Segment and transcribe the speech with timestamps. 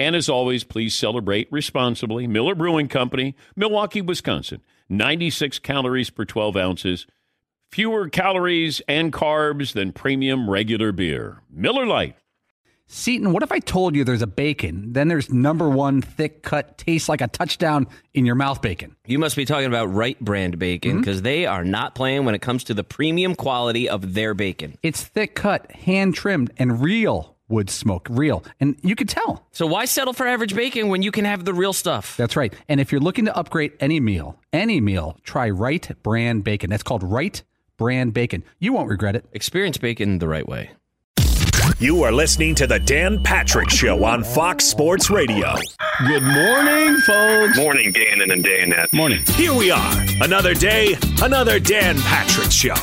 [0.00, 2.26] And as always, please celebrate responsibly.
[2.26, 4.62] Miller Brewing Company, Milwaukee, Wisconsin.
[4.88, 7.06] 96 calories per 12 ounces.
[7.70, 11.42] Fewer calories and carbs than premium regular beer.
[11.50, 12.16] Miller Lite.
[12.86, 16.78] Seton, what if I told you there's a bacon, then there's number one thick cut,
[16.78, 18.96] tastes like a touchdown in your mouth bacon?
[19.06, 21.24] You must be talking about Wright Brand bacon because mm-hmm.
[21.24, 24.78] they are not playing when it comes to the premium quality of their bacon.
[24.82, 28.44] It's thick cut, hand trimmed, and real wood smoke, real.
[28.60, 29.46] And you could tell.
[29.52, 32.16] So why settle for average bacon when you can have the real stuff?
[32.16, 32.54] That's right.
[32.68, 36.70] And if you're looking to upgrade any meal, any meal, try Wright Brand Bacon.
[36.70, 37.42] That's called Wright
[37.76, 38.44] Brand Bacon.
[38.58, 39.24] You won't regret it.
[39.32, 40.70] Experience bacon the right way.
[41.78, 45.54] You are listening to the Dan Patrick Show on Fox Sports Radio.
[46.06, 47.56] Good morning, folks.
[47.56, 48.92] Morning, Dan and Danette.
[48.92, 49.20] Morning.
[49.28, 49.92] Here we are.
[50.20, 52.74] Another day, another Dan Patrick Show.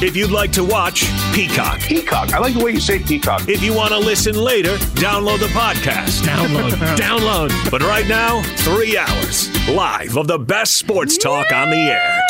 [0.00, 1.04] If you'd like to watch,
[1.34, 1.80] Peacock.
[1.80, 2.32] Peacock.
[2.32, 3.48] I like the way you say Peacock.
[3.48, 6.22] If you want to listen later, download the podcast.
[6.22, 6.70] Download.
[6.96, 7.70] download.
[7.70, 12.22] But right now, three hours live of the best sports talk on the air.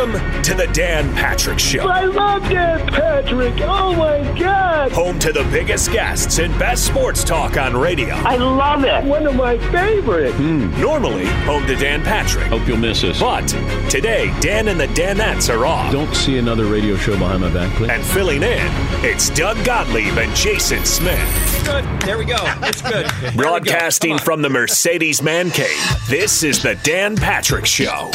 [0.00, 1.86] Welcome to the Dan Patrick Show.
[1.86, 3.60] I love Dan Patrick.
[3.60, 4.90] Oh my God.
[4.92, 8.14] Home to the biggest guests and best sports talk on radio.
[8.14, 9.04] I love it.
[9.04, 10.36] One of my favorites.
[10.36, 10.80] Mm.
[10.80, 12.46] Normally, home to Dan Patrick.
[12.46, 13.20] Hope you'll miss us.
[13.20, 13.46] But
[13.90, 15.92] today, Dan and the Danettes are off.
[15.92, 17.90] Don't see another radio show behind my back, please.
[17.90, 18.66] And filling in,
[19.04, 21.62] it's Doug Gottlieb and Jason Smith.
[21.66, 21.84] Good.
[22.00, 22.38] There we go.
[22.62, 23.06] It's good.
[23.36, 25.76] Broadcasting from the Mercedes Man Cave,
[26.08, 28.10] this is the Dan Patrick Show.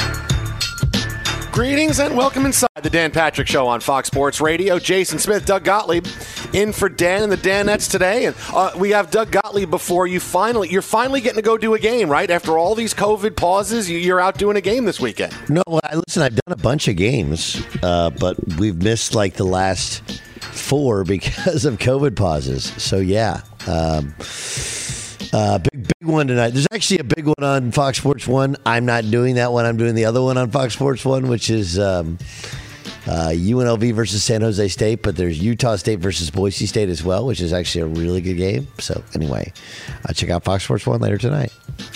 [1.56, 4.78] Greetings and welcome inside the Dan Patrick Show on Fox Sports Radio.
[4.78, 6.06] Jason Smith, Doug Gottlieb,
[6.52, 10.20] in for Dan and the Danettes today, and uh, we have Doug Gottlieb before you
[10.20, 10.68] finally.
[10.70, 12.30] You're finally getting to go do a game, right?
[12.30, 15.34] After all these COVID pauses, you're out doing a game this weekend.
[15.48, 20.02] No, listen, I've done a bunch of games, uh, but we've missed like the last
[20.42, 22.66] four because of COVID pauses.
[22.84, 23.40] So yeah.
[23.66, 24.14] Um,
[25.35, 26.51] uh, big big one tonight.
[26.51, 28.56] There's actually a big one on Fox Sports One.
[28.66, 29.66] I'm not doing that one.
[29.66, 32.18] I'm doing the other one on Fox Sports One, which is um,
[33.06, 35.01] uh, UNLV versus San Jose State.
[35.01, 38.35] But there's Utah State versus Boise State as well, which is actually a really good
[38.35, 38.68] game.
[38.79, 39.51] So anyway,
[40.07, 41.51] uh, check out Fox Sports One later tonight.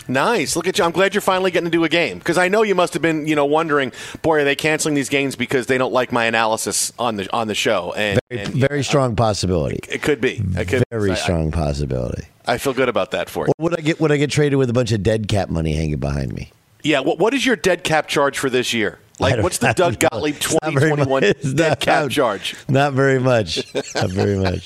[0.10, 0.58] Nice.
[0.58, 0.84] Look at you.
[0.84, 3.02] I'm glad you're finally getting to do a game because I know you must have
[3.02, 6.26] been, you know, wondering, boy, are they canceling these games because they don't like my
[6.26, 7.94] analysis on the on the show?
[7.96, 9.80] And very, and, very strong possibility.
[9.88, 10.42] It could be.
[10.58, 11.16] It could very be.
[11.16, 12.26] strong I, possibility.
[12.50, 13.52] I feel good about that for you.
[13.58, 15.74] Or would I get would I get traded with a bunch of dead cap money
[15.74, 16.52] hanging behind me?
[16.84, 17.02] Yeah.
[17.02, 19.00] What What is your dead cap charge for this year?
[19.20, 22.56] Like, what's the Doug Gottlieb 2021 dead cap charge?
[22.68, 23.74] Not very much.
[23.96, 24.66] Not very much.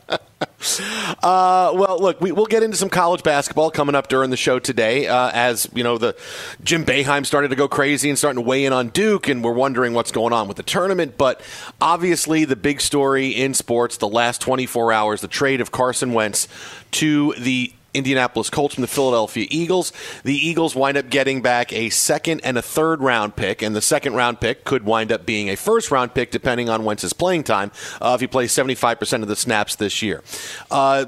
[0.60, 4.58] Uh, well, look, we, will get into some college basketball coming up during the show
[4.58, 5.06] today.
[5.06, 6.16] Uh, as you know, the
[6.64, 9.52] Jim Boeheim started to go crazy and starting to weigh in on Duke, and we're
[9.52, 11.16] wondering what's going on with the tournament.
[11.16, 11.40] But
[11.80, 16.48] obviously, the big story in sports the last 24 hours: the trade of Carson Wentz
[16.92, 19.92] to the Indianapolis Colts from the Philadelphia Eagles.
[20.24, 23.82] The Eagles wind up getting back a second and a third round pick, and the
[23.82, 27.44] second round pick could wind up being a first round pick depending on Wentz's playing
[27.44, 30.22] time uh, if he plays 75% of the snaps this year.
[30.70, 31.06] Uh,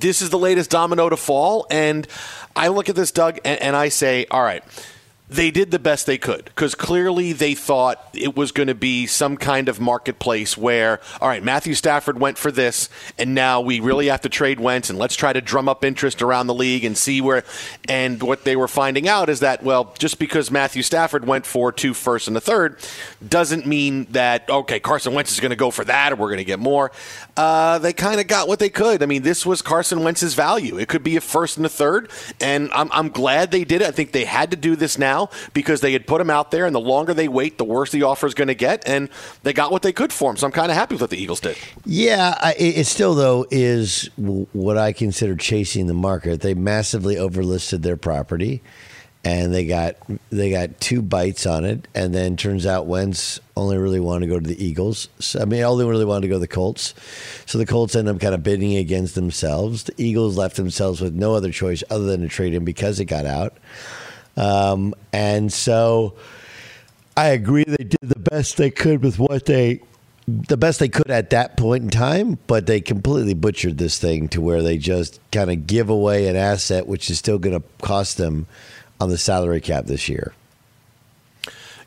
[0.00, 2.06] this is the latest domino to fall, and
[2.54, 4.62] I look at this, Doug, and, and I say, all right
[5.30, 9.06] they did the best they could because clearly they thought it was going to be
[9.06, 12.88] some kind of marketplace where, all right, Matthew Stafford went for this,
[13.18, 16.22] and now we really have to trade Wentz, and let's try to drum up interest
[16.22, 17.44] around the league and see where.
[17.88, 21.72] And what they were finding out is that, well, just because Matthew Stafford went for
[21.72, 22.78] two first and a third
[23.26, 26.38] doesn't mean that, okay, Carson Wentz is going to go for that or we're going
[26.38, 26.90] to get more.
[27.36, 29.02] Uh, they kind of got what they could.
[29.02, 30.78] I mean, this was Carson Wentz's value.
[30.78, 32.10] It could be a first and a third,
[32.40, 33.88] and I'm, I'm glad they did it.
[33.88, 35.17] I think they had to do this now
[35.54, 38.02] because they had put him out there, and the longer they wait, the worse the
[38.02, 39.08] offer is going to get, and
[39.42, 40.36] they got what they could for him.
[40.36, 41.56] So I'm kind of happy with what the Eagles did.
[41.84, 46.40] Yeah, it still though is what I consider chasing the market.
[46.40, 48.62] They massively overlisted their property,
[49.24, 49.96] and they got
[50.30, 54.32] they got two bites on it, and then turns out Wentz only really wanted to
[54.32, 55.08] go to the Eagles.
[55.18, 56.94] So, I mean, only really wanted to go to the Colts.
[57.44, 59.84] So the Colts end up kind of bidding against themselves.
[59.84, 63.06] The Eagles left themselves with no other choice other than to trade him because it
[63.06, 63.56] got out.
[64.38, 66.14] Um, and so
[67.16, 69.80] I agree they did the best they could with what they
[70.28, 74.28] the best they could at that point in time, but they completely butchered this thing
[74.28, 77.66] to where they just kind of give away an asset which is still going to
[77.80, 78.46] cost them
[79.00, 80.34] on the salary cap this year.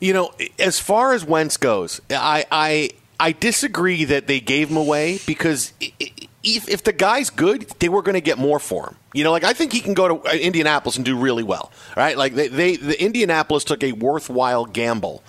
[0.00, 4.76] You know, as far as Wentz goes, I I, I disagree that they gave him
[4.76, 5.72] away because
[6.42, 8.96] if, if the guy's good, they were going to get more for him.
[9.14, 11.70] You know, like I think he can go to uh, Indianapolis and do really well,
[11.96, 12.16] right?
[12.16, 15.22] Like they, they the Indianapolis took a worthwhile gamble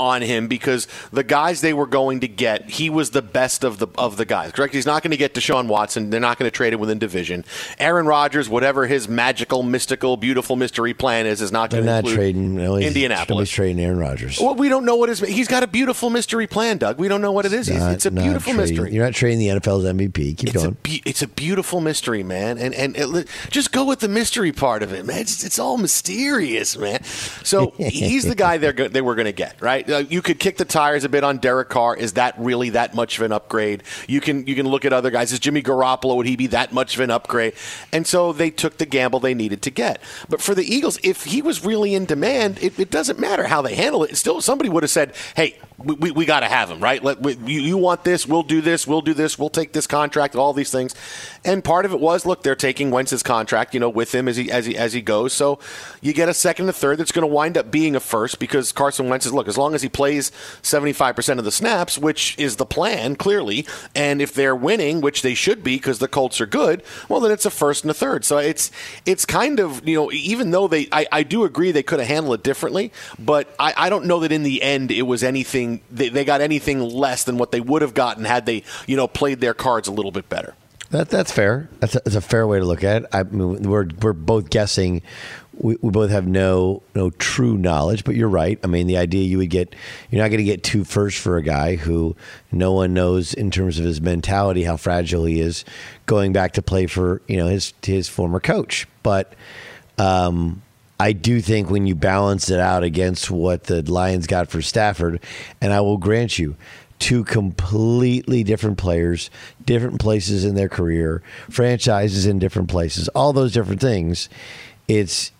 [0.00, 3.78] on him because the guys they were going to get, he was the best of
[3.78, 4.52] the of the guys.
[4.52, 4.74] Correct?
[4.74, 6.10] He's not going to get Deshaun Watson.
[6.10, 7.44] They're not going to trade him within division.
[7.78, 12.14] Aaron Rodgers, whatever his magical, mystical, beautiful mystery plan is, is not going to include
[12.14, 13.50] trading he's, Indianapolis.
[13.50, 14.40] Trading Aaron Rodgers.
[14.40, 15.20] Well, we don't know what his.
[15.20, 16.98] He's got a beautiful mystery plan, Doug.
[16.98, 17.68] We don't know what it is.
[17.68, 18.94] Not, it's a beautiful trading, mystery.
[18.94, 20.36] You're not trading the NFL's MVP.
[20.36, 20.68] Keep it's going.
[20.68, 24.52] A be- it's a beautiful mystery, man, and and it, just go with the mystery
[24.52, 25.20] part of it, man.
[25.20, 27.02] It's, it's all mysterious, man.
[27.04, 29.88] So he's the guy they're they were going to get, right?
[29.90, 31.96] Uh, you could kick the tires a bit on Derek Carr.
[31.96, 33.82] Is that really that much of an upgrade?
[34.08, 35.32] You can you can look at other guys.
[35.32, 37.54] Is Jimmy Garoppolo would he be that much of an upgrade?
[37.92, 40.00] And so they took the gamble they needed to get.
[40.28, 43.62] But for the Eagles, if he was really in demand, it, it doesn't matter how
[43.62, 44.16] they handle it.
[44.16, 47.02] Still, somebody would have said, "Hey, we, we, we got to have him, right?
[47.02, 48.26] Let, we, you, you want this?
[48.26, 48.86] We'll do this.
[48.86, 49.38] We'll do this.
[49.38, 50.36] We'll take this contract.
[50.36, 50.94] All these things."
[51.44, 54.36] And part of it was, look, they're taking Wentz's contract, you know, with him as
[54.36, 55.32] he as he as he goes.
[55.32, 55.58] So
[56.00, 58.38] you get a second and a third that's going to wind up being a first
[58.38, 60.30] because Carson Wentz is look as long as he plays
[60.62, 63.66] 75% of the snaps, which is the plan, clearly.
[63.94, 67.30] And if they're winning, which they should be because the Colts are good, well, then
[67.30, 68.24] it's a first and a third.
[68.24, 68.70] So it's
[69.06, 72.08] it's kind of, you know, even though they, I, I do agree they could have
[72.08, 75.69] handled it differently, but I, I don't know that in the end it was anything,
[75.90, 79.06] they, they got anything less than what they would have gotten had they, you know,
[79.06, 80.54] played their cards a little bit better.
[80.90, 81.68] That, that's fair.
[81.78, 83.08] That's a, that's a fair way to look at it.
[83.12, 85.02] I mean, we're we're both guessing.
[85.56, 88.58] We, we both have no no true knowledge, but you're right.
[88.64, 89.76] I mean, the idea you would get
[90.10, 92.16] you're not going to get two first for a guy who
[92.50, 95.64] no one knows in terms of his mentality how fragile he is
[96.06, 98.88] going back to play for you know his his former coach.
[99.04, 99.34] But
[99.96, 100.62] um,
[101.00, 105.22] I do think when you balance it out against what the Lions got for Stafford,
[105.58, 106.56] and I will grant you,
[106.98, 109.30] two completely different players,
[109.64, 114.28] different places in their career, franchises in different places, all those different things.
[114.88, 115.32] It's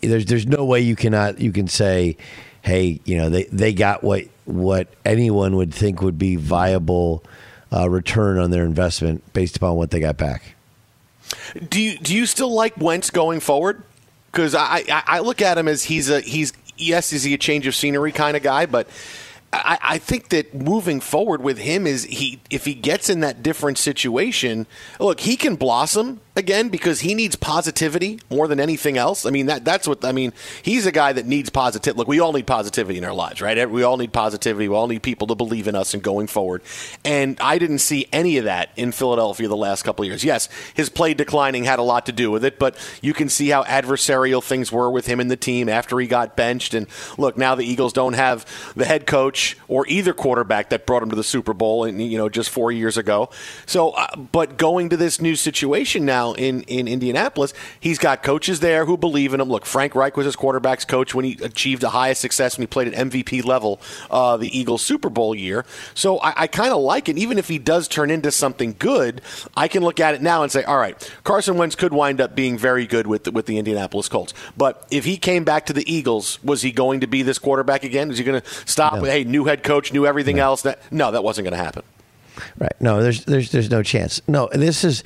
[0.00, 2.16] there's there's no way you cannot you can say,
[2.62, 7.22] hey, you know they they got what what anyone would think would be viable
[7.72, 10.56] uh, return on their investment based upon what they got back.
[11.68, 13.84] Do you do you still like Wentz going forward?
[14.34, 17.38] Because I, I I look at him as he's a he's yes is he a
[17.38, 18.88] change of scenery kind of guy, but
[19.52, 23.44] I, I, think that moving forward with him is he if he gets in that
[23.44, 24.66] different situation,
[24.98, 29.24] look, he can blossom again because he needs positivity more than anything else.
[29.24, 30.32] I mean that that's what I mean.
[30.62, 31.96] He's a guy that needs positivity.
[31.96, 33.70] Look, we all need positivity in our lives, right?
[33.70, 34.68] We all need positivity.
[34.68, 36.62] We all need people to believe in us and going forward.
[37.04, 40.24] And I didn't see any of that in Philadelphia the last couple of years.
[40.24, 43.48] Yes, his play declining had a lot to do with it, but you can see
[43.48, 46.74] how adversarial things were with him and the team after he got benched.
[46.74, 46.86] And
[47.16, 51.10] look, now the Eagles don't have the head coach or either quarterback that brought him
[51.10, 53.30] to the Super Bowl, and you know, just four years ago.
[53.66, 58.60] So, uh, but going to this new situation now in in Indianapolis, he's got coaches
[58.60, 59.48] there who believe in him.
[59.48, 62.66] Look, Frank Reich was his quarterbacks coach when he achieved the highest success when he
[62.66, 65.64] played at MVP level uh, the Eagles Super Bowl year.
[65.94, 67.18] So I, I kind of like it.
[67.18, 69.20] Even if he does turn into something good,
[69.56, 72.34] I can look at it now and say, all right, Carson Wentz could wind up
[72.34, 74.34] being very good with the, with the Indianapolis Colts.
[74.56, 77.84] But if he came back to the Eagles, was he going to be this quarterback
[77.84, 78.10] again?
[78.10, 79.04] Is he going to stop no.
[79.04, 80.62] hey, new head coach, knew everything else.
[80.62, 81.82] That no, that wasn't going to happen.
[82.58, 82.72] Right.
[82.80, 84.20] No, there's there's there's no chance.
[84.26, 85.04] No, this is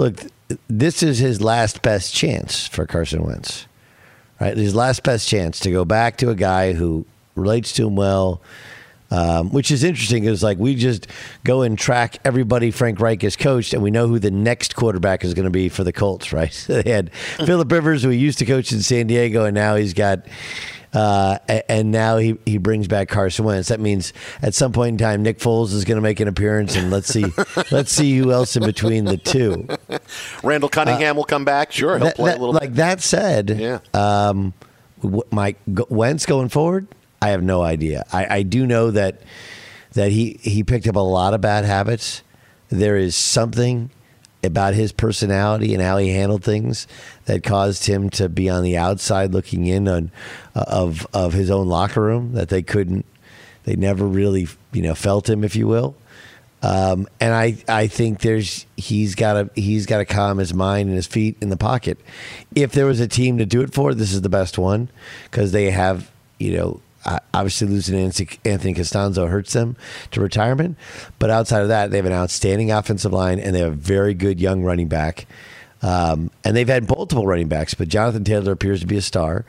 [0.00, 0.20] look.
[0.68, 3.66] This is his last best chance for Carson Wentz.
[4.40, 4.56] right?
[4.56, 8.40] His last best chance to go back to a guy who relates to him well.
[9.12, 11.08] Um, which is interesting because like we just
[11.42, 15.24] go and track everybody Frank Reich has coached, and we know who the next quarterback
[15.24, 16.52] is going to be for the Colts, right?
[16.52, 17.12] So they had
[17.44, 20.20] Philip Rivers, who he used to coach in San Diego, and now he's got
[20.92, 23.68] uh, and now he, he brings back Carson Wentz.
[23.68, 26.74] That means at some point in time, Nick Foles is going to make an appearance,
[26.76, 27.24] and let's see,
[27.70, 29.68] let's see who else in between the two.
[30.42, 31.72] Randall Cunningham will come back.
[31.72, 32.76] Sure, he'll That- play that- a little like bit.
[32.76, 33.78] that said, Yeah.
[33.94, 34.52] um,
[35.02, 36.86] G- Wentz going forward,
[37.22, 38.04] I have no idea.
[38.12, 39.20] I, I do know that
[39.92, 42.22] that he he picked up a lot of bad habits.
[42.68, 43.90] There is something
[44.42, 46.86] about his personality and how he handled things
[47.26, 50.10] that caused him to be on the outside looking in on
[50.54, 53.04] uh, of of his own locker room that they couldn't
[53.64, 55.94] they never really you know felt him if you will
[56.62, 60.88] um, and I, I think there's he's got to he's got to calm his mind
[60.88, 61.98] and his feet in the pocket.
[62.54, 64.90] If there was a team to do it for, this is the best one
[65.24, 69.76] because they have you know obviously losing Anthony Castonzo hurts them
[70.10, 70.76] to retirement,
[71.18, 74.14] but outside of that, they have an outstanding offensive line and they have a very
[74.14, 75.26] good young running back.
[75.82, 79.46] Um, and they've had multiple running backs, but Jonathan Taylor appears to be a star.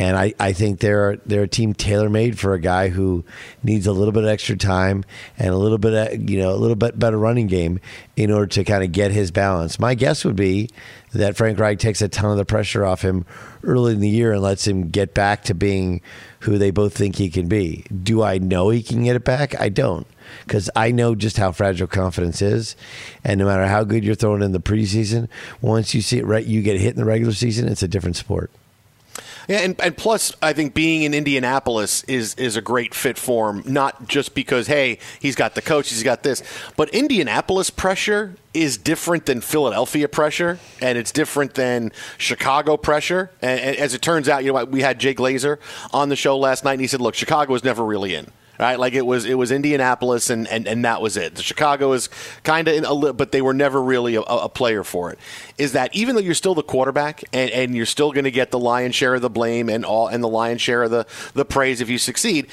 [0.00, 3.22] And I, I think they're they're a team tailor made for a guy who
[3.62, 5.04] needs a little bit of extra time
[5.38, 7.80] and a little bit of, you know a little bit better running game
[8.16, 9.78] in order to kind of get his balance.
[9.78, 10.70] My guess would be
[11.12, 13.26] that Frank Reich takes a ton of the pressure off him
[13.62, 16.00] early in the year and lets him get back to being
[16.40, 17.84] who they both think he can be.
[18.02, 19.60] Do I know he can get it back?
[19.60, 20.06] I don't
[20.46, 22.74] because I know just how fragile confidence is,
[23.22, 25.28] and no matter how good you're throwing in the preseason,
[25.60, 27.68] once you see it right, you get hit in the regular season.
[27.68, 28.50] It's a different sport.
[29.50, 33.50] Yeah, and, and plus, I think being in Indianapolis is is a great fit for
[33.50, 33.64] him.
[33.66, 36.44] Not just because hey, he's got the coach, he's got this,
[36.76, 43.32] but Indianapolis pressure is different than Philadelphia pressure, and it's different than Chicago pressure.
[43.42, 45.58] And, and as it turns out, you know, we had Jay Glazer
[45.92, 48.30] on the show last night, and he said, "Look, Chicago was never really in."
[48.60, 51.34] Right, like it was, it was Indianapolis, and, and, and that was it.
[51.34, 52.10] The Chicago is
[52.44, 55.18] kind of a little, but they were never really a, a player for it.
[55.56, 58.50] Is that even though you're still the quarterback and, and you're still going to get
[58.50, 61.46] the lion's share of the blame and all and the lion's share of the, the
[61.46, 62.48] praise if you succeed,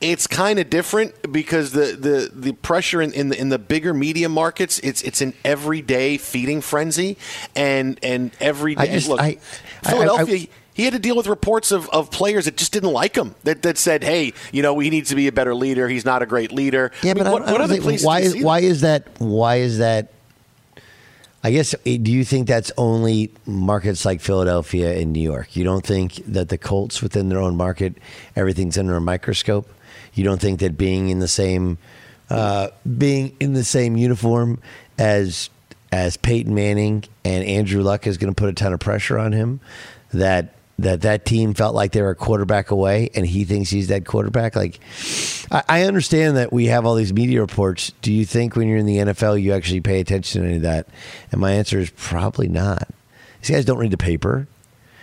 [0.00, 3.94] it's kind of different because the, the, the pressure in, in the in the bigger
[3.94, 7.16] media markets, it's it's an everyday feeding frenzy,
[7.54, 8.82] and and every day.
[8.82, 9.38] I just- look, I-
[9.84, 10.36] I- Philadelphia.
[10.38, 13.34] I- he had to deal with reports of, of players that just didn't like him.
[13.44, 15.88] That, that said, "Hey, you know, he needs to be a better leader.
[15.88, 18.06] He's not a great leader." Yeah, I mean, but what, I what other think- places
[18.06, 18.66] why is why that?
[18.66, 20.12] is that why is that?
[21.44, 25.56] I guess eh, do you think that's only markets like Philadelphia and New York?
[25.56, 27.94] You don't think that the Colts within their own market,
[28.36, 29.68] everything's under a microscope.
[30.14, 31.78] You don't think that being in the same
[32.30, 34.60] uh, being in the same uniform
[34.98, 35.50] as
[35.90, 39.32] as Peyton Manning and Andrew Luck is going to put a ton of pressure on
[39.32, 39.60] him.
[40.14, 43.88] That that that team felt like they were a quarterback away, and he thinks he's
[43.88, 44.54] that quarterback.
[44.54, 44.80] Like,
[45.50, 47.92] I, I understand that we have all these media reports.
[48.02, 50.62] Do you think when you're in the NFL you actually pay attention to any of
[50.62, 50.88] that?
[51.30, 52.88] And my answer is probably not.
[53.40, 54.46] These guys don't read the paper.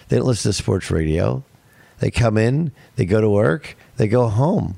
[0.09, 1.43] They don't listen to sports radio.
[2.00, 4.77] They come in, they go to work, they go home.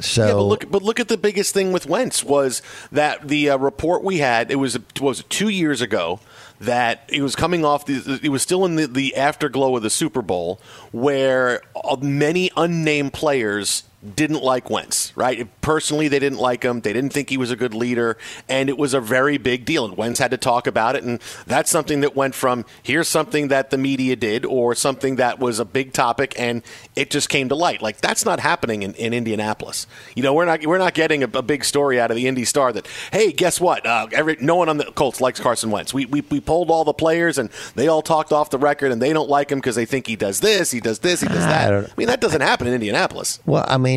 [0.00, 3.50] So yeah, but look, but look at the biggest thing with Wentz was that the
[3.50, 4.50] uh, report we had.
[4.50, 6.20] It was what was it, two years ago
[6.60, 7.86] that he was coming off.
[7.86, 10.60] The, it was still in the, the afterglow of the Super Bowl,
[10.92, 13.84] where uh, many unnamed players
[14.16, 15.12] didn't like Wentz.
[15.16, 16.80] Right, personally, they didn't like him.
[16.80, 18.16] They didn't think he was a good leader,
[18.48, 19.84] and it was a very big deal.
[19.84, 23.48] And Wentz had to talk about it, and that's something that went from here's something
[23.48, 26.62] that the media did, or something that was a big topic, and
[26.96, 27.82] it just came to light.
[27.82, 29.86] Like that's not happening in, in Indianapolis.
[30.14, 32.44] You know, we're not we're not getting a, a big story out of the Indy
[32.44, 33.86] Star that hey, guess what?
[33.86, 35.94] Uh, every, no one on the Colts likes Carson Wentz.
[35.94, 39.00] We, we we polled all the players, and they all talked off the record, and
[39.00, 41.38] they don't like him because they think he does this, he does this, he does
[41.38, 41.70] that.
[41.70, 43.40] don't- I mean, that doesn't happen in Indianapolis.
[43.46, 43.93] Well, I mean,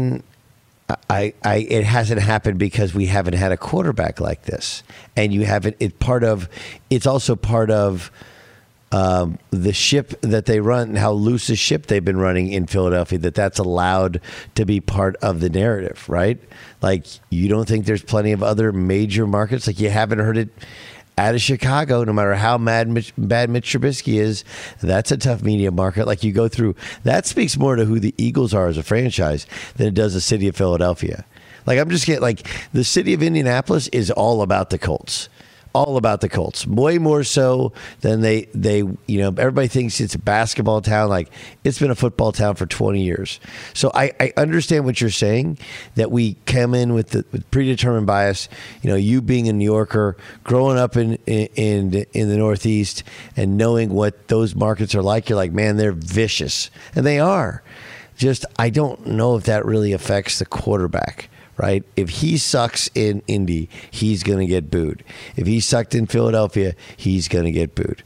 [1.09, 4.83] I, I, it hasn't happened because we haven't had a quarterback like this,
[5.17, 5.75] and you haven't.
[5.79, 6.47] It part of,
[6.89, 8.09] it's also part of
[8.93, 12.67] um, the ship that they run, and how loose a ship they've been running in
[12.67, 13.19] Philadelphia.
[13.19, 14.21] That that's allowed
[14.55, 16.39] to be part of the narrative, right?
[16.81, 20.49] Like you don't think there's plenty of other major markets, like you haven't heard it
[21.17, 24.43] out of Chicago, no matter how mad Mitch, bad Mitch Trubisky is,
[24.81, 26.05] that's a tough media market.
[26.05, 29.47] Like you go through, that speaks more to who the Eagles are as a franchise
[29.75, 31.25] than it does the city of Philadelphia.
[31.65, 35.27] Like I'm just getting like the city of Indianapolis is all about the Colts,
[35.77, 40.15] all about the Colts, way more so than they they you know everybody thinks it's
[40.15, 41.07] a basketball town.
[41.07, 41.29] Like
[41.63, 43.39] it's been a football town for twenty years.
[43.75, 45.59] So I, I understand what you're saying
[45.93, 48.49] that we come in with the with predetermined bias.
[48.81, 53.03] You know, you being a New Yorker, growing up in in in the Northeast,
[53.35, 57.61] and knowing what those markets are like, you're like, man, they're vicious, and they are.
[58.15, 61.83] Just I don't know if that really affects the quarterback right?
[61.95, 65.03] If he sucks in Indy, he's going to get booed.
[65.35, 68.03] If he sucked in Philadelphia, he's going to get booed.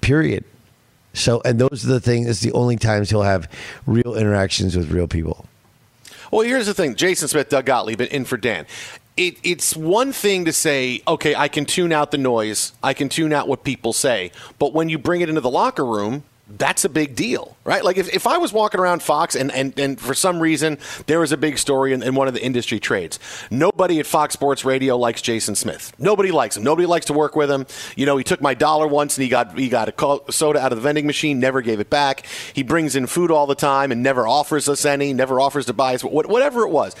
[0.00, 0.44] Period.
[1.14, 3.50] So, and those are the things, it's the only times he'll have
[3.86, 5.46] real interactions with real people.
[6.30, 8.66] Well, here's the thing Jason Smith, Doug Gottlieb, in for Dan.
[9.16, 13.08] It, it's one thing to say, okay, I can tune out the noise, I can
[13.08, 16.84] tune out what people say, but when you bring it into the locker room, that's
[16.84, 17.82] a big deal, right?
[17.82, 21.20] Like if, if I was walking around Fox and, and, and for some reason there
[21.20, 23.18] was a big story in, in one of the industry trades,
[23.50, 25.92] nobody at Fox Sports Radio likes Jason Smith.
[25.98, 26.62] Nobody likes him.
[26.62, 27.66] Nobody likes to work with him.
[27.96, 30.72] You know, he took my dollar once and he got he got a soda out
[30.72, 32.26] of the vending machine, never gave it back.
[32.52, 35.72] He brings in food all the time and never offers us any, never offers to
[35.72, 36.94] buy us whatever it was.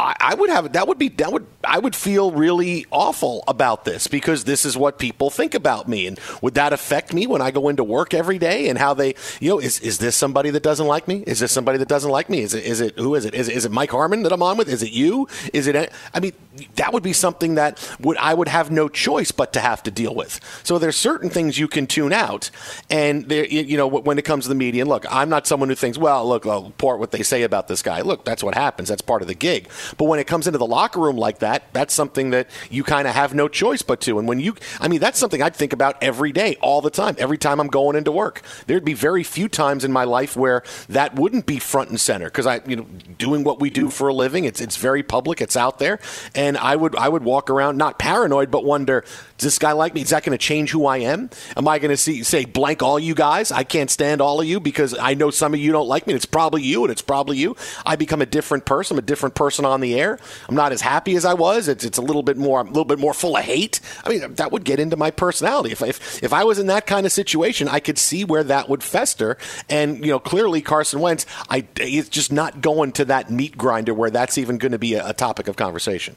[0.00, 3.84] I, I would have that would be that would I would feel really awful about
[3.84, 7.42] this because this is what people think about me, and would that affect me when
[7.42, 10.50] I go into work every day and how they you know is is this somebody
[10.50, 11.24] that doesn't like me?
[11.26, 12.40] Is this somebody that doesn't like me?
[12.40, 13.34] Is it is it who is it?
[13.34, 14.68] Is it, is it Mike Harmon that I'm on with?
[14.68, 15.28] Is it you?
[15.52, 16.32] Is it I mean
[16.76, 19.90] that would be something that would I would have no choice but to have to
[19.90, 20.40] deal with.
[20.64, 22.50] So there's certain things you can tune out,
[22.90, 24.82] and there you know when it comes to the media.
[24.82, 27.68] And look, I'm not someone who thinks well look I'll report what they say about
[27.68, 28.00] this guy.
[28.00, 28.88] Look, that's what happens.
[28.88, 29.68] That's part of the gig.
[29.96, 33.08] But when it comes into the locker room like that, that's something that you kind
[33.08, 34.18] of have no choice but to.
[34.18, 37.16] And when you, I mean, that's something I'd think about every day, all the time,
[37.18, 38.42] every time I'm going into work.
[38.66, 42.26] There'd be very few times in my life where that wouldn't be front and center
[42.26, 42.86] because I, you know,
[43.18, 45.98] doing what we do for a living, it's it's very public, it's out there,
[46.34, 49.04] and I would I would walk around not paranoid, but wonder,
[49.42, 50.02] does this guy like me?
[50.02, 51.28] Is that going to change who I am?
[51.56, 53.50] Am I going to see say blank all you guys?
[53.50, 56.12] I can't stand all of you because I know some of you don't like me.
[56.12, 57.56] And it's probably you, and it's probably you.
[57.84, 58.94] I become a different person.
[58.94, 60.20] I'm a different person on the air.
[60.48, 61.66] I'm not as happy as I was.
[61.66, 63.80] It's, it's a little bit more, a little bit more full of hate.
[64.04, 65.72] I mean, that would get into my personality.
[65.72, 68.68] If, if, if I was in that kind of situation, I could see where that
[68.68, 69.38] would fester.
[69.68, 73.92] And, you know, clearly Carson Wentz, I, it's just not going to that meat grinder
[73.92, 76.14] where that's even going to be a, a topic of conversation.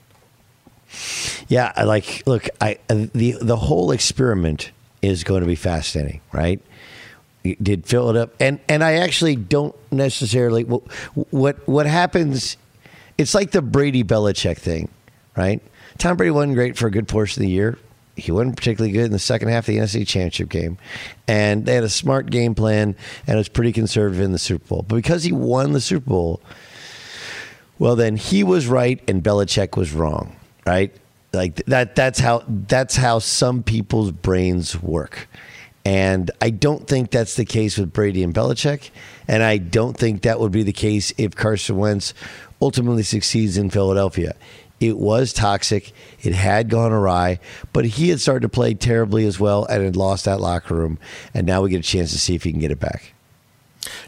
[1.48, 6.62] Yeah, I like, look, I, the, the whole experiment is going to be fascinating, right?
[7.62, 10.82] did fill it up and and I actually don't necessarily what
[11.30, 12.58] what what happens
[13.18, 14.90] it's like the Brady Belichick thing,
[15.38, 15.62] right?
[15.98, 17.78] Tom Brady wasn't great for a good portion of the year.
[18.18, 20.78] He wasn't particularly good in the second half of the NFC Championship game.
[21.28, 22.96] And they had a smart game plan
[23.28, 24.86] and it was pretty conservative in the Super Bowl.
[24.88, 26.42] But because he won the Super Bowl,
[27.80, 30.94] well then he was right and Belichick was wrong, right?
[31.34, 35.28] Like that that's how that's how some people's brains work.
[35.84, 38.90] And I don't think that's the case with Brady and Belichick.
[39.28, 42.14] And I don't think that would be the case if Carson Wentz
[42.60, 44.36] ultimately succeeds in Philadelphia.
[44.80, 45.94] It was toxic.
[46.22, 47.40] It had gone awry,
[47.72, 51.00] but he had started to play terribly as well and had lost that locker room.
[51.34, 53.15] And now we get a chance to see if he can get it back.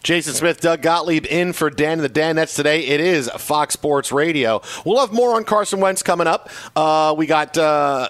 [0.04, 2.36] Jason Smith, Doug Gottlieb in for Dan and the Dan.
[2.36, 2.86] That's today.
[2.86, 4.62] It is Fox Sports Radio.
[4.86, 6.50] We'll have more on Carson Wentz coming up.
[6.76, 7.58] Uh, we got.
[7.58, 8.10] Uh,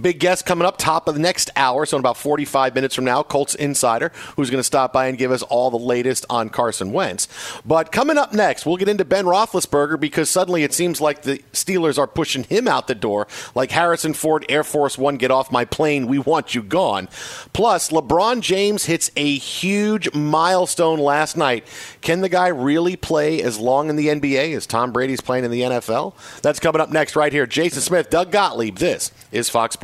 [0.00, 3.04] Big guest coming up top of the next hour, so in about 45 minutes from
[3.04, 6.50] now, Colts Insider, who's going to stop by and give us all the latest on
[6.50, 7.28] Carson Wentz.
[7.64, 11.38] But coming up next, we'll get into Ben Roethlisberger because suddenly it seems like the
[11.52, 15.52] Steelers are pushing him out the door, like Harrison Ford, Air Force One, get off
[15.52, 17.08] my plane, we want you gone.
[17.52, 21.66] Plus, LeBron James hits a huge milestone last night.
[22.00, 25.52] Can the guy really play as long in the NBA as Tom Brady's playing in
[25.52, 26.14] the NFL?
[26.42, 27.46] That's coming up next, right here.
[27.46, 28.78] Jason Smith, Doug Gottlieb.
[28.78, 29.76] This is Fox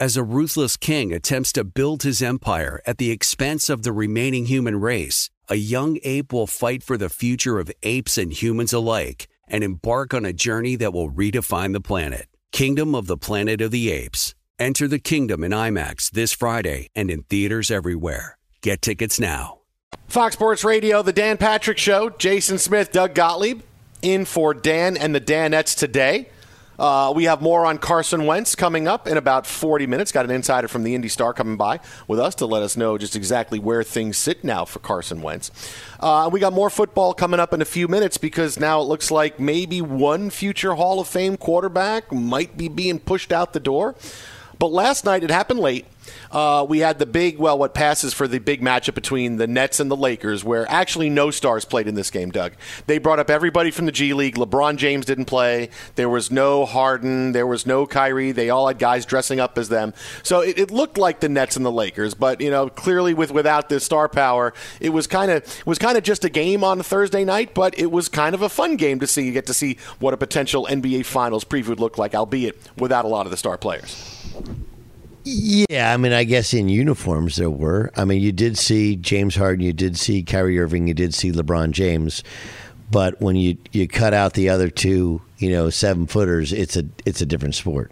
[0.00, 4.46] As a ruthless king attempts to build his empire at the expense of the remaining
[4.46, 9.28] human race, a young ape will fight for the future of apes and humans alike
[9.46, 12.28] and embark on a journey that will redefine the planet.
[12.50, 14.34] Kingdom of the Planet of the Apes.
[14.58, 18.38] Enter the kingdom in IMAX this Friday and in theaters everywhere.
[18.62, 19.58] Get tickets now.
[20.08, 22.08] Fox Sports Radio, the Dan Patrick Show.
[22.08, 23.60] Jason Smith, Doug Gottlieb,
[24.00, 26.30] in for Dan and the Danettes today.
[26.80, 30.12] Uh, we have more on Carson Wentz coming up in about 40 minutes.
[30.12, 32.96] Got an insider from the Indy Star coming by with us to let us know
[32.96, 35.50] just exactly where things sit now for Carson Wentz.
[36.00, 39.10] Uh, we got more football coming up in a few minutes because now it looks
[39.10, 43.94] like maybe one future Hall of Fame quarterback might be being pushed out the door.
[44.58, 45.84] But last night, it happened late.
[46.30, 49.80] Uh, we had the big, well, what passes for the big matchup between the Nets
[49.80, 52.52] and the Lakers, where actually no stars played in this game, Doug.
[52.86, 54.36] They brought up everybody from the G League.
[54.36, 55.70] LeBron James didn't play.
[55.96, 57.32] There was no Harden.
[57.32, 58.32] There was no Kyrie.
[58.32, 59.94] They all had guys dressing up as them.
[60.22, 63.30] So it, it looked like the Nets and the Lakers, but you know, clearly with
[63.30, 66.80] without this star power, it was kind of was kind of just a game on
[66.80, 69.24] a Thursday night, but it was kind of a fun game to see.
[69.26, 73.04] You get to see what a potential NBA Finals preview would look like, albeit without
[73.04, 74.20] a lot of the star players.
[75.24, 77.90] Yeah, I mean, I guess in uniforms there were.
[77.96, 81.30] I mean, you did see James Harden, you did see Kyrie Irving, you did see
[81.30, 82.24] LeBron James,
[82.90, 86.84] but when you you cut out the other two, you know, seven footers, it's a
[87.04, 87.90] it's a different sport.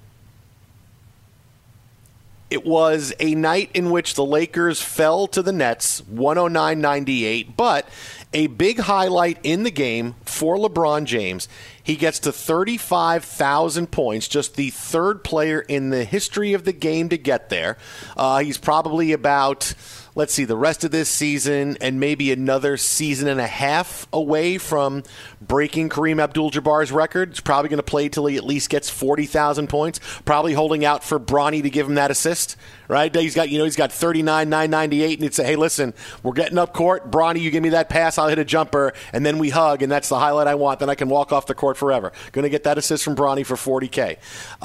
[2.50, 7.86] It was a night in which the Lakers fell to the Nets 109 98, but
[8.32, 11.48] a big highlight in the game for LeBron James.
[11.82, 17.08] He gets to 35,000 points, just the third player in the history of the game
[17.08, 17.78] to get there.
[18.16, 19.72] Uh, he's probably about,
[20.18, 24.58] let's see, the rest of this season and maybe another season and a half away
[24.58, 25.04] from
[25.40, 27.28] breaking Kareem Abdul Jabbar's record.
[27.28, 31.04] He's probably going to play till he at least gets 40,000 points, probably holding out
[31.04, 32.56] for Bronny to give him that assist,
[32.88, 33.14] right?
[33.14, 36.58] He's got, you know, he's got 39, 998, and he'd say, hey, listen, we're getting
[36.58, 37.12] up court.
[37.12, 39.92] Bronny, you give me that pass, I'll hit a jumper, and then we hug, and
[39.92, 40.80] that's the highlight I want.
[40.80, 42.12] Then I can walk off the court forever.
[42.32, 44.16] Going to get that assist from Bronny for 40K.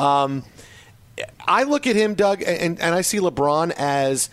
[0.02, 0.46] Um,
[1.48, 4.32] I look at him, Doug, and, and I see LeBron as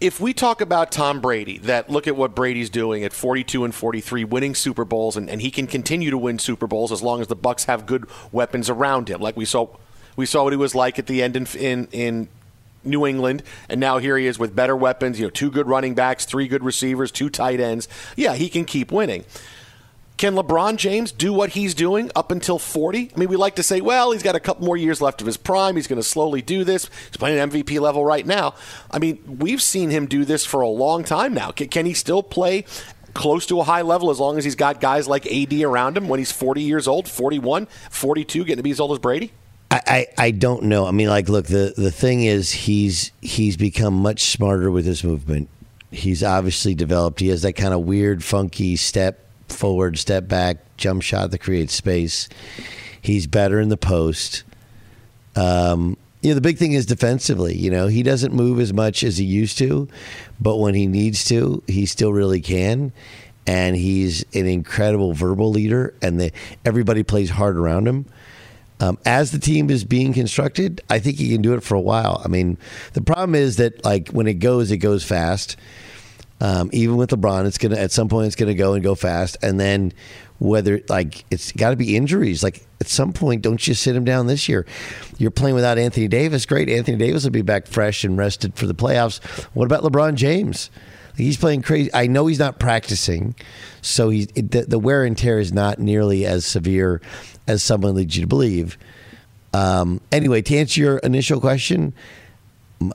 [0.00, 3.74] if we talk about Tom Brady, that look at what Brady's doing at 42 and
[3.74, 7.20] 43, winning Super Bowls, and, and he can continue to win Super Bowls as long
[7.20, 9.20] as the Bucs have good weapons around him.
[9.20, 9.68] Like we saw,
[10.14, 12.28] we saw what he was like at the end in in, in
[12.84, 15.18] New England, and now here he is with better weapons.
[15.18, 17.88] You know, two good running backs, three good receivers, two tight ends.
[18.14, 19.24] Yeah, he can keep winning.
[20.18, 23.12] Can LeBron James do what he's doing up until 40?
[23.14, 25.28] I mean, we like to say, well, he's got a couple more years left of
[25.28, 25.76] his prime.
[25.76, 26.90] He's going to slowly do this.
[27.06, 28.54] He's playing at MVP level right now.
[28.90, 31.52] I mean, we've seen him do this for a long time now.
[31.52, 32.64] Can, can he still play
[33.14, 36.08] close to a high level as long as he's got guys like AD around him
[36.08, 39.30] when he's 40 years old, 41, 42, getting to be as old as Brady?
[39.70, 40.84] I, I, I don't know.
[40.84, 45.04] I mean, like, look, the, the thing is, he's he's become much smarter with his
[45.04, 45.48] movement.
[45.92, 47.20] He's obviously developed.
[47.20, 51.74] He has that kind of weird, funky step forward, step back, jump shot that creates
[51.74, 52.28] space.
[53.00, 54.44] He's better in the post.
[55.36, 57.54] Um, you know, the big thing is defensively.
[57.56, 59.88] You know, he doesn't move as much as he used to,
[60.40, 62.92] but when he needs to, he still really can.
[63.46, 66.32] And he's an incredible verbal leader, and the,
[66.66, 68.04] everybody plays hard around him.
[68.80, 71.80] Um, as the team is being constructed, I think he can do it for a
[71.80, 72.20] while.
[72.24, 72.58] I mean,
[72.92, 75.56] the problem is that like when it goes, it goes fast.
[76.40, 79.36] Um, even with LeBron, it's gonna at some point it's gonna go and go fast,
[79.42, 79.92] and then
[80.38, 82.42] whether like it's got to be injuries.
[82.42, 84.66] Like at some point, don't you sit him down this year?
[85.18, 86.46] You're playing without Anthony Davis.
[86.46, 89.22] Great, Anthony Davis will be back fresh and rested for the playoffs.
[89.54, 90.70] What about LeBron James?
[91.16, 91.90] He's playing crazy.
[91.92, 93.34] I know he's not practicing,
[93.82, 97.00] so he's the, the wear and tear is not nearly as severe
[97.48, 98.78] as someone leads you to believe.
[99.52, 101.92] Um, anyway, to answer your initial question,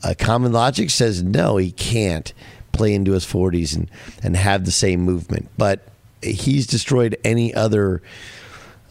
[0.04, 2.34] a common logic says no, he can't
[2.74, 3.90] play into his 40s and,
[4.22, 5.50] and have the same movement.
[5.58, 5.88] But
[6.22, 8.02] he's destroyed any other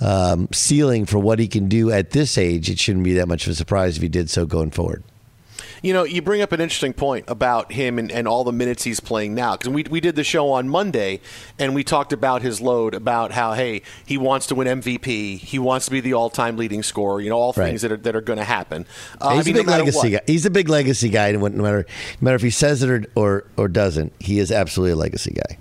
[0.01, 2.71] um, ceiling for what he can do at this age.
[2.71, 5.05] It shouldn't be that much of a surprise if he did so going forward.
[5.83, 8.85] You know, you bring up an interesting point about him and, and all the minutes
[8.85, 9.57] he's playing now.
[9.57, 11.21] Because we, we did the show on Monday,
[11.59, 15.39] and we talked about his load, about how, hey, he wants to win MVP.
[15.39, 17.67] He wants to be the all time leading scorer, you know, all Right.
[17.67, 18.87] things that are, that are going to happen.
[19.21, 20.11] Uh, he's I mean, a big no legacy what.
[20.13, 20.21] guy.
[20.33, 21.33] He's a big legacy guy.
[21.33, 21.87] No matter,
[22.21, 25.33] no matter if he says it or, or, or doesn't, he is absolutely a legacy
[25.33, 25.59] guy.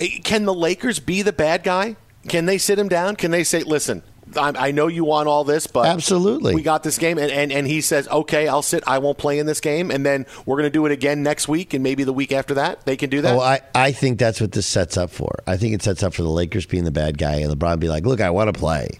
[0.00, 1.94] Eh, Can the Lakers be the bad guy?
[2.28, 3.14] Can they sit him down?
[3.16, 4.02] Can they say, listen,
[4.36, 7.52] I, I know you want all this, but absolutely, we got this game, and, and
[7.52, 8.82] and he says, okay, I'll sit.
[8.86, 11.48] I won't play in this game, and then we're going to do it again next
[11.48, 12.84] week, and maybe the week after that.
[12.84, 13.34] They can do that.
[13.34, 15.42] Oh, I, I think that's what this sets up for.
[15.46, 17.88] I think it sets up for the Lakers being the bad guy and LeBron be
[17.88, 18.98] like, look, I want to play.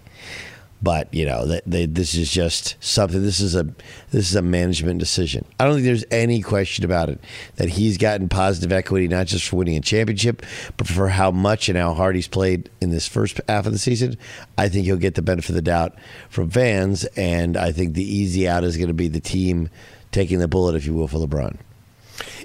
[0.85, 3.23] But you know, they, they, this is just something.
[3.23, 3.64] This is a
[4.11, 5.47] this is a management decision.
[5.59, 7.18] I don't think there's any question about it
[7.57, 10.42] that he's gotten positive equity, not just for winning a championship,
[10.77, 13.79] but for how much and how hard he's played in this first half of the
[13.79, 14.18] season.
[14.59, 15.94] I think he'll get the benefit of the doubt
[16.29, 19.70] from fans, and I think the easy out is going to be the team
[20.12, 21.57] taking the bullet, if you will, for LeBron.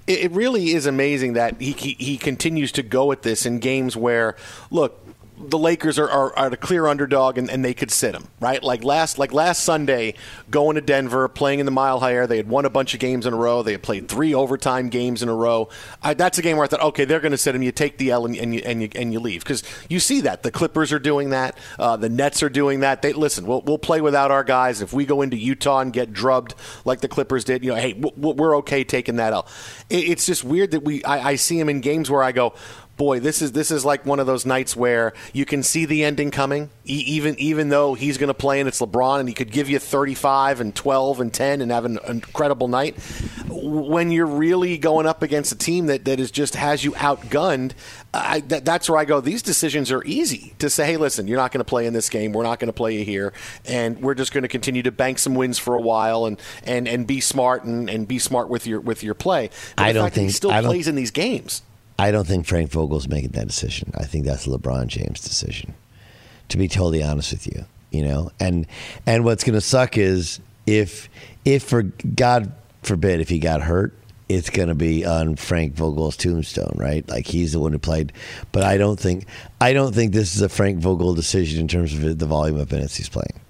[0.08, 3.98] it, really is amazing that he, he he continues to go at this in games
[3.98, 4.38] where
[4.72, 5.09] look
[5.40, 8.64] the Lakers are, are, are the clear underdog and, and they could sit them right?
[8.64, 10.16] Like last like last Sunday
[10.50, 13.00] going to Denver playing in the Mile High Air they had won a bunch of
[13.00, 13.64] games in a row.
[13.64, 15.70] They had played three overtime games in a row.
[16.02, 17.98] I, that's a game where I thought okay they're going to sit them you take
[17.98, 19.44] the L and, and you and you and you leave.
[19.44, 20.44] Because you see that.
[20.44, 21.58] The Clippers are doing that.
[21.78, 23.02] Uh, the Nets are doing that.
[23.02, 24.82] They listen we'll, we'll play without our guys.
[24.82, 27.94] If we go into Utah and get drubbed like the Clippers did you know hey
[27.94, 29.48] we're okay taking that L.
[29.90, 32.54] It, it's just weird that we I, I see him in games where I go
[33.00, 36.04] boy, this is this is like one of those nights where you can see the
[36.04, 36.70] ending coming.
[36.86, 39.70] E- even even though he's going to play and it's LeBron and he could give
[39.70, 43.00] you 35 and 12 and 10 and have an incredible night.
[43.48, 47.72] When you're really going up against a team that that is just has you outgunned,
[48.14, 49.22] I, that, that's where I go.
[49.22, 50.86] These decisions are easy to say.
[50.86, 52.34] Hey, listen, you're not going to play in this game.
[52.34, 53.34] We're not going to play you here,
[53.66, 56.88] and we're just going to continue to bank some wins for a while and and
[56.88, 59.50] and be smart and, and be smart with your with your play.
[59.78, 61.62] But I don't that he still I plays in these games.
[62.00, 63.92] I don't think Frank Vogel's making that decision.
[63.98, 65.74] I think that's a LeBron James decision.
[66.48, 68.66] To be totally honest with you, you know, and
[69.06, 71.10] and what's going to suck is if
[71.46, 73.94] if for God forbid if he got hurt,
[74.30, 77.08] it's going to be on Frank Vogel's tombstone, right?
[77.10, 78.14] Like he's the one who played.
[78.52, 79.26] But I don't think
[79.60, 82.72] I don't think this is a Frank Vogel decision in terms of the volume of
[82.72, 83.42] minutes he's playing.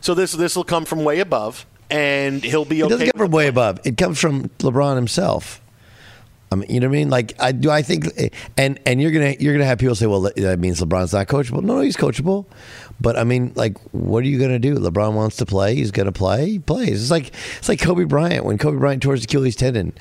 [0.00, 2.90] So this this will come from way above, and he'll be It okay.
[2.90, 3.78] doesn't come from way above.
[3.84, 5.61] It comes from LeBron himself.
[6.52, 7.10] I mean, you know what I mean?
[7.10, 7.70] Like, I do.
[7.70, 8.06] I think,
[8.56, 11.62] and and you're gonna you're gonna have people say, well, that means LeBron's not coachable.
[11.62, 12.46] No, he's coachable.
[13.00, 14.76] But I mean, like, what are you gonna do?
[14.76, 15.74] LeBron wants to play.
[15.74, 16.50] He's gonna play.
[16.50, 17.02] He plays.
[17.02, 19.92] It's like it's like Kobe Bryant when Kobe Bryant tore his Achilles tendon.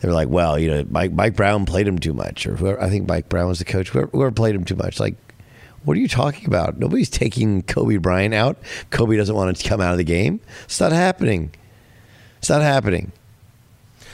[0.00, 2.82] They were like, well, you know, Mike Mike Brown played him too much, or whoever.
[2.82, 3.90] I think Mike Brown was the coach.
[3.90, 5.14] Whoever, whoever played him too much, like.
[5.84, 6.78] What are you talking about?
[6.78, 8.56] Nobody's taking Kobe Bryant out.
[8.90, 10.38] Kobe doesn't want to come out of the game.
[10.62, 11.50] It's not happening.
[12.38, 13.10] It's not happening.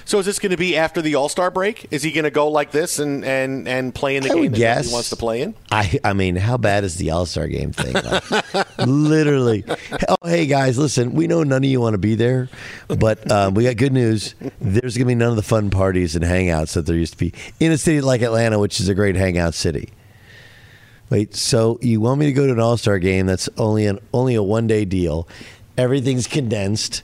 [0.09, 1.87] So is this going to be after the All Star break?
[1.91, 4.53] Is he going to go like this and and and play in the I game
[4.53, 5.55] that he wants to play in?
[5.71, 7.93] I I mean, how bad is the All Star game thing?
[7.93, 9.67] Like, literally.
[10.09, 11.13] Oh, hey guys, listen.
[11.13, 12.49] We know none of you want to be there,
[12.89, 14.35] but um, we got good news.
[14.63, 17.35] There's gonna be none of the fun parties and hangouts that there used to be
[17.61, 19.91] in a city like Atlanta, which is a great hangout city.
[21.11, 23.99] Wait, so you want me to go to an All Star game that's only an
[24.15, 25.29] only a one day deal?
[25.77, 27.03] Everything's condensed.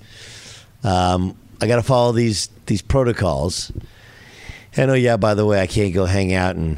[0.83, 3.73] Um, I got to follow these these protocols.
[4.77, 6.77] And oh yeah, by the way, I can't go hang out and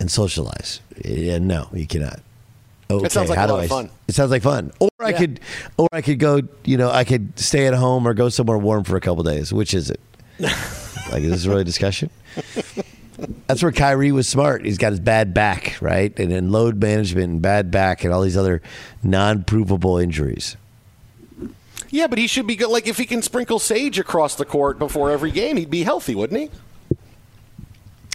[0.00, 0.80] and socialize.
[1.04, 2.20] Yeah, no, you cannot.
[2.90, 3.90] Okay, It sounds like how a do lot I, of fun.
[4.08, 4.72] It sounds like fun.
[4.80, 5.18] Or I Yeah.
[5.18, 5.40] could,
[5.76, 6.40] or I could go.
[6.64, 9.52] You know, I could stay at home or go somewhere warm for a couple days.
[9.52, 10.00] Which is it?
[10.40, 12.10] like, is this really a discussion?
[13.48, 14.64] That's where Kyrie was smart.
[14.64, 18.22] He's got his bad back, right, and then load management and bad back and all
[18.22, 18.62] these other
[19.02, 20.56] non-provable injuries.
[21.90, 22.68] Yeah, but he should be good.
[22.68, 26.14] Like if he can sprinkle sage across the court before every game, he'd be healthy,
[26.14, 26.50] wouldn't he?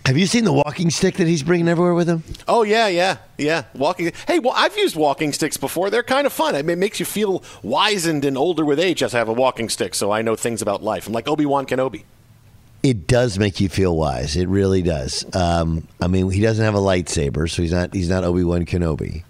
[0.06, 2.24] Have you seen the walking stick that he's bringing everywhere with him?
[2.46, 3.64] Oh yeah, yeah, yeah.
[3.74, 4.12] Walking.
[4.28, 5.90] Hey, well, I've used walking sticks before.
[5.90, 6.56] They're kind of fun.
[6.56, 9.02] I mean, it makes you feel wizened and older with age.
[9.02, 11.08] As I have a walking stick, so I know things about life.
[11.08, 12.04] I'm like Obi Wan Kenobi.
[12.84, 14.36] It does make you feel wise.
[14.36, 15.26] It really does.
[15.34, 18.66] Um, I mean, he doesn't have a lightsaber, so he's not he's not Obi Wan
[18.66, 19.24] Kenobi.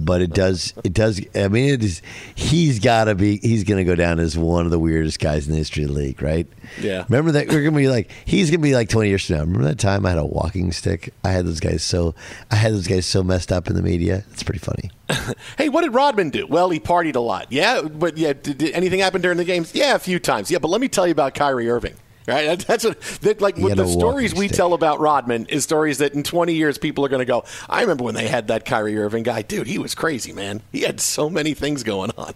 [0.00, 1.20] But it does it does.
[1.34, 2.02] I mean, it is.
[2.34, 3.38] He's got to be.
[3.38, 5.90] He's going to go down as one of the weirdest guys in the history of
[5.90, 6.46] the league, right?
[6.80, 7.04] Yeah.
[7.08, 9.36] Remember that we're going to be like he's going to be like twenty years from
[9.36, 9.42] now.
[9.42, 11.12] Remember that time I had a walking stick?
[11.24, 12.14] I had those guys so
[12.50, 14.24] I had those guys so messed up in the media.
[14.32, 14.90] It's pretty funny.
[15.56, 16.46] Hey, what did Rodman do?
[16.46, 17.50] Well, he partied a lot.
[17.50, 19.74] Yeah, but yeah, did, did anything happen during the games?
[19.74, 20.50] Yeah, a few times.
[20.50, 21.94] Yeah, but let me tell you about Kyrie Irving.
[22.28, 24.56] Right, That- that's what that, like had the stories we stick.
[24.58, 27.44] tell about Rodman is stories that in 20 years people are going to go.
[27.70, 29.66] I remember when they had that Kyrie Irving guy, dude.
[29.66, 30.60] He was crazy, man.
[30.70, 32.34] He had so many things going on.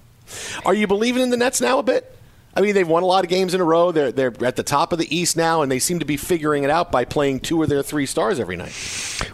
[0.64, 2.16] Are you believing in the Nets now a bit?
[2.54, 3.92] I mean, they've won a lot of games in a row.
[3.92, 6.64] They're they're at the top of the East now, and they seem to be figuring
[6.64, 8.72] it out by playing two of their three stars every night.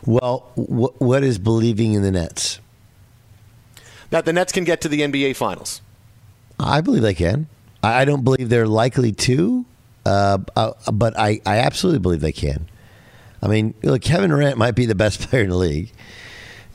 [0.05, 2.59] Well, wh- what is believing in the Nets?
[4.11, 5.83] That the Nets can get to the NBA Finals.
[6.59, 7.47] I believe they can.
[7.83, 9.65] I don't believe they're likely to,
[10.09, 12.67] uh, uh, but I, I absolutely believe they can.
[13.43, 15.93] I mean, look, Kevin Durant might be the best player in the league.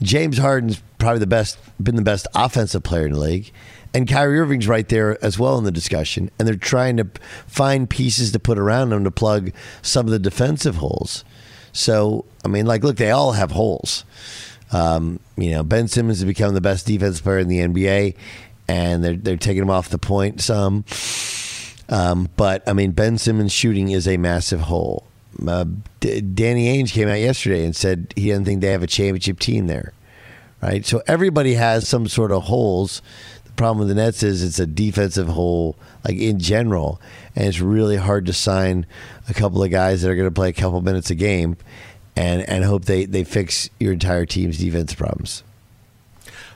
[0.01, 3.51] James Harden's probably the best, been the best offensive player in the league,
[3.93, 6.29] and Kyrie Irving's right there as well in the discussion.
[6.37, 7.07] And they're trying to
[7.47, 11.23] find pieces to put around them to plug some of the defensive holes.
[11.71, 14.05] So, I mean, like, look, they all have holes.
[14.71, 18.15] Um, you know, Ben Simmons has become the best defensive player in the NBA,
[18.67, 20.85] and they're they're taking him off the point some.
[21.89, 25.05] Um, but I mean, Ben Simmons shooting is a massive hole.
[25.45, 25.65] Uh,
[25.99, 29.39] D- Danny Ainge came out yesterday and said he doesn't think they have a championship
[29.39, 29.93] team there,
[30.61, 30.85] right?
[30.85, 33.01] So everybody has some sort of holes.
[33.45, 37.01] The problem with the Nets is it's a defensive hole, like in general,
[37.35, 38.85] and it's really hard to sign
[39.27, 41.57] a couple of guys that are going to play a couple minutes a game,
[42.15, 45.43] and and hope they they fix your entire team's defense problems.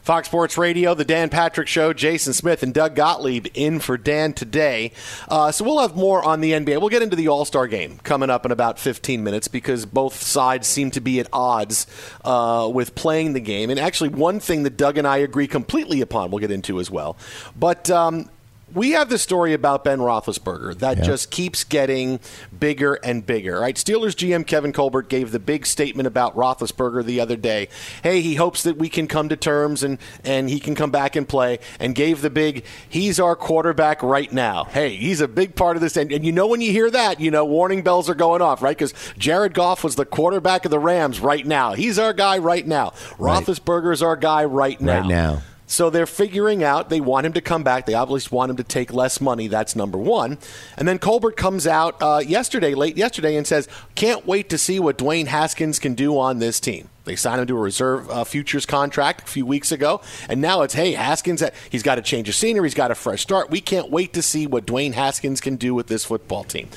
[0.07, 4.31] Fox Sports Radio, the Dan Patrick Show, Jason Smith and Doug Gottlieb in for Dan
[4.31, 4.93] today.
[5.27, 6.79] Uh, so we'll have more on the NBA.
[6.79, 10.15] We'll get into the All Star game coming up in about 15 minutes because both
[10.15, 11.87] sides seem to be at odds
[12.23, 13.69] uh, with playing the game.
[13.69, 16.89] And actually, one thing that Doug and I agree completely upon, we'll get into as
[16.89, 17.17] well.
[17.53, 18.29] But um,
[18.73, 22.19] we have the story about Ben Roethlisberger that just keeps getting
[22.57, 23.59] bigger and bigger.
[23.59, 23.75] Right?
[23.75, 27.69] Steelers GM Kevin Colbert gave the big statement about Roethlisberger the other day.
[28.03, 31.15] Hey, he hopes that we can come to terms and and he can come back
[31.15, 31.59] and play.
[31.79, 34.65] And gave the big, he's our quarterback right now.
[34.65, 35.95] Hey, he's a big part of this.
[35.95, 38.61] And, and you know when you hear that, you know warning bells are going off,
[38.61, 38.77] right?
[38.77, 41.73] Because Jared Goff was the quarterback of the Rams right now.
[41.73, 42.91] He's our guy right now.
[43.17, 44.99] Roethlisberger's our guy right now.
[44.99, 45.41] Right now.
[45.67, 47.85] So they're figuring out they want him to come back.
[47.85, 49.47] They obviously want him to take less money.
[49.47, 50.37] That's number one.
[50.77, 54.79] And then Colbert comes out uh, yesterday, late yesterday, and says, "Can't wait to see
[54.79, 58.23] what Dwayne Haskins can do on this team." They signed him to a reserve uh,
[58.23, 62.01] futures contract a few weeks ago, and now it's, "Hey, Haskins, uh, he's got a
[62.01, 62.67] change of scenery.
[62.67, 63.49] He's got a fresh start.
[63.49, 66.69] We can't wait to see what Dwayne Haskins can do with this football team."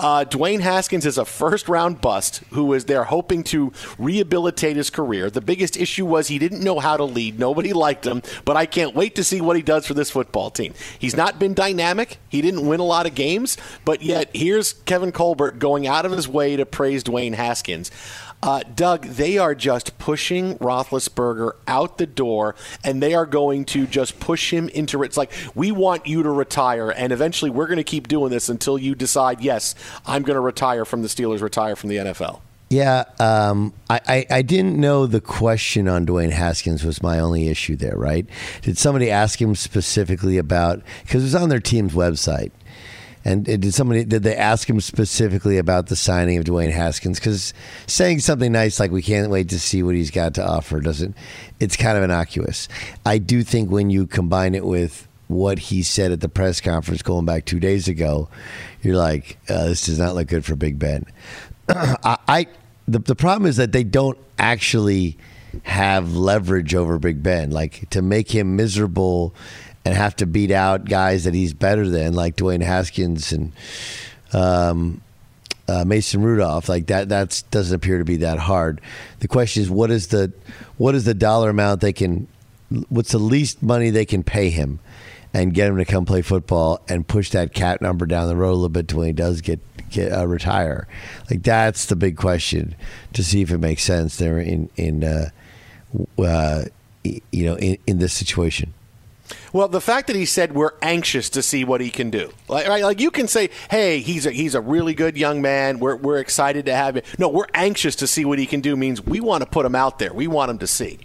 [0.00, 4.88] Uh, Dwayne Haskins is a first round bust who is there hoping to rehabilitate his
[4.88, 5.28] career.
[5.28, 7.38] The biggest issue was he didn't know how to lead.
[7.38, 10.50] Nobody liked him, but I can't wait to see what he does for this football
[10.50, 10.72] team.
[10.98, 12.16] He's not been dynamic.
[12.30, 16.12] He didn't win a lot of games, but yet here's Kevin Colbert going out of
[16.12, 17.90] his way to praise Dwayne Haskins.
[18.42, 23.86] Uh, Doug, they are just pushing Roethlisberger out the door, and they are going to
[23.86, 27.76] just push him into it's like we want you to retire, and eventually we're going
[27.76, 29.74] to keep doing this until you decide, yes,
[30.06, 32.40] I'm going to retire from the Steelers, retire from the NFL.
[32.70, 37.48] Yeah, um, I, I, I didn't know the question on Dwayne Haskins was my only
[37.48, 38.24] issue there, right?
[38.62, 42.52] Did somebody ask him specifically about, because it was on their team's website.
[43.24, 47.18] And did somebody did they ask him specifically about the signing of Dwayne Haskins?
[47.18, 47.52] Because
[47.86, 51.14] saying something nice like "we can't wait to see what he's got to offer" doesn't.
[51.58, 52.68] It's kind of innocuous.
[53.04, 57.02] I do think when you combine it with what he said at the press conference
[57.02, 58.28] going back two days ago,
[58.82, 61.04] you're like, uh, "This does not look good for Big Ben."
[61.68, 62.46] I, I
[62.88, 65.18] the the problem is that they don't actually
[65.62, 69.34] have leverage over Big Ben, like to make him miserable
[69.84, 73.52] and have to beat out guys that he's better than, like Dwayne Haskins and
[74.32, 75.00] um,
[75.68, 76.68] uh, Mason Rudolph.
[76.68, 78.80] Like that, that doesn't appear to be that hard.
[79.20, 80.32] The question is, what is the
[80.76, 82.26] what is the dollar amount they can?
[82.88, 84.78] What's the least money they can pay him,
[85.32, 88.52] and get him to come play football and push that cap number down the road
[88.52, 89.60] a little bit to when he does get
[89.90, 90.86] get uh, retire.
[91.30, 92.74] Like that's the big question
[93.12, 95.30] to see if it makes sense there in in uh,
[96.18, 96.64] uh,
[97.04, 98.74] you know in, in this situation.
[99.52, 102.68] Well, the fact that he said we're anxious to see what he can do, like
[102.68, 105.78] right, like you can say, "Hey, he's a he's a really good young man.
[105.80, 108.76] We're we're excited to have him." No, we're anxious to see what he can do.
[108.76, 110.12] Means we want to put him out there.
[110.12, 111.00] We want him to see.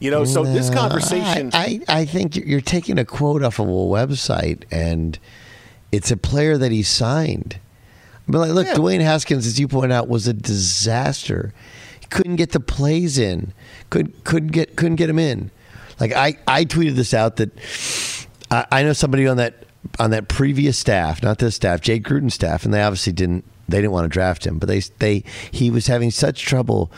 [0.00, 1.50] You know, so this conversation.
[1.52, 5.18] I, I, I think you're taking a quote off of a website, and
[5.90, 7.58] it's a player that he signed.
[8.28, 8.74] But like, look, yeah.
[8.74, 11.52] Dwayne Haskins, as you point out, was a disaster.
[11.98, 13.52] He couldn't get the plays in.
[13.90, 15.50] Could couldn't get couldn't get him in.
[16.00, 17.50] Like I, I tweeted this out that
[18.50, 19.64] I, I know somebody on that
[19.98, 23.78] on that previous staff, not this staff, Jay Gruden's staff, and they obviously didn't they
[23.78, 26.90] didn't want to draft him, but they they he was having such trouble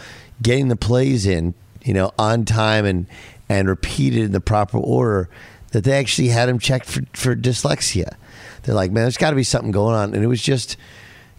[0.42, 3.06] getting the plays in, you know, on time and
[3.48, 5.28] and repeated in the proper order
[5.72, 8.14] that they actually had him checked for, for dyslexia.
[8.62, 10.76] They're like, man, there's got to be something going on, and it was just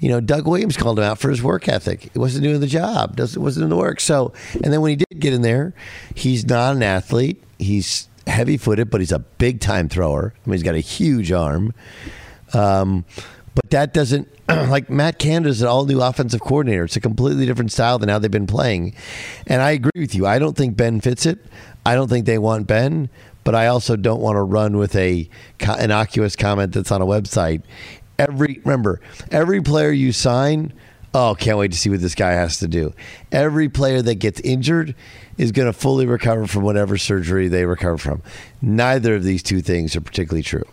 [0.02, 2.10] you know, Doug Williams called him out for his work ethic.
[2.12, 4.00] He wasn't doing the job, doesn't wasn't doing the work.
[4.00, 5.76] So, and then when he did get in there,
[6.16, 7.42] he's not an athlete.
[7.60, 10.34] He's heavy footed, but he's a big time thrower.
[10.36, 11.76] I mean, he's got a huge arm.
[12.54, 13.06] Um,
[13.54, 16.86] but that doesn't like Matt Canada's an all new offensive coordinator.
[16.86, 18.96] It's a completely different style than how they've been playing.
[19.46, 20.26] And I agree with you.
[20.26, 21.46] I don't think Ben fits it.
[21.86, 23.10] I don't think they want Ben,
[23.44, 25.30] but I also don't want to run with a
[25.80, 27.62] innocuous comment that's on a website
[28.20, 29.02] every remember
[29.32, 30.74] every player you sign.
[31.14, 32.94] Oh, can't wait to see what this guy has to do.
[33.34, 34.96] Every player that gets injured
[35.38, 38.22] is going to fully recover from whatever surgery they recover from.
[38.62, 40.64] Neither of these two things are particularly true.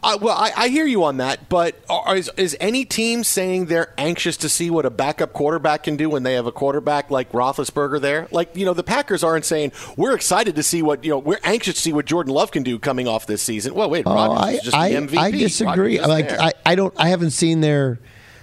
[0.00, 3.66] Uh, well, I, I, hear you on that, but are, is, is, any team saying
[3.66, 7.10] they're anxious to see what a backup quarterback can do when they have a quarterback
[7.10, 8.28] like Roethlisberger there?
[8.30, 11.18] Like, you know, the Packers aren't saying we're excited to see what you know.
[11.18, 13.74] We're anxious to see what Jordan Love can do coming off this season.
[13.74, 15.18] Well, wait, oh, I, just I, MVP.
[15.18, 16.00] I disagree.
[16.00, 16.94] Like, I, I don't.
[16.96, 17.98] I haven't seen their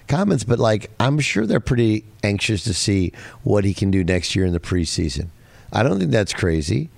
[0.09, 4.35] comments, but like, I'm sure they're pretty anxious to see what he can do next
[4.35, 5.29] year in the preseason.
[5.71, 6.89] I don't think that's crazy.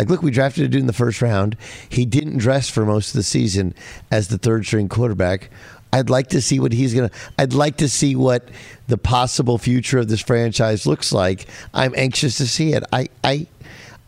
[0.00, 1.58] Like, look, we drafted a dude in the first round.
[1.90, 3.74] He didn't dress for most of the season
[4.10, 5.50] as the third string quarterback.
[5.92, 7.14] I'd like to see what he's going to.
[7.38, 8.48] I'd like to see what
[8.88, 11.48] the possible future of this franchise looks like.
[11.74, 12.82] I'm anxious to see it.
[12.90, 13.46] I, I,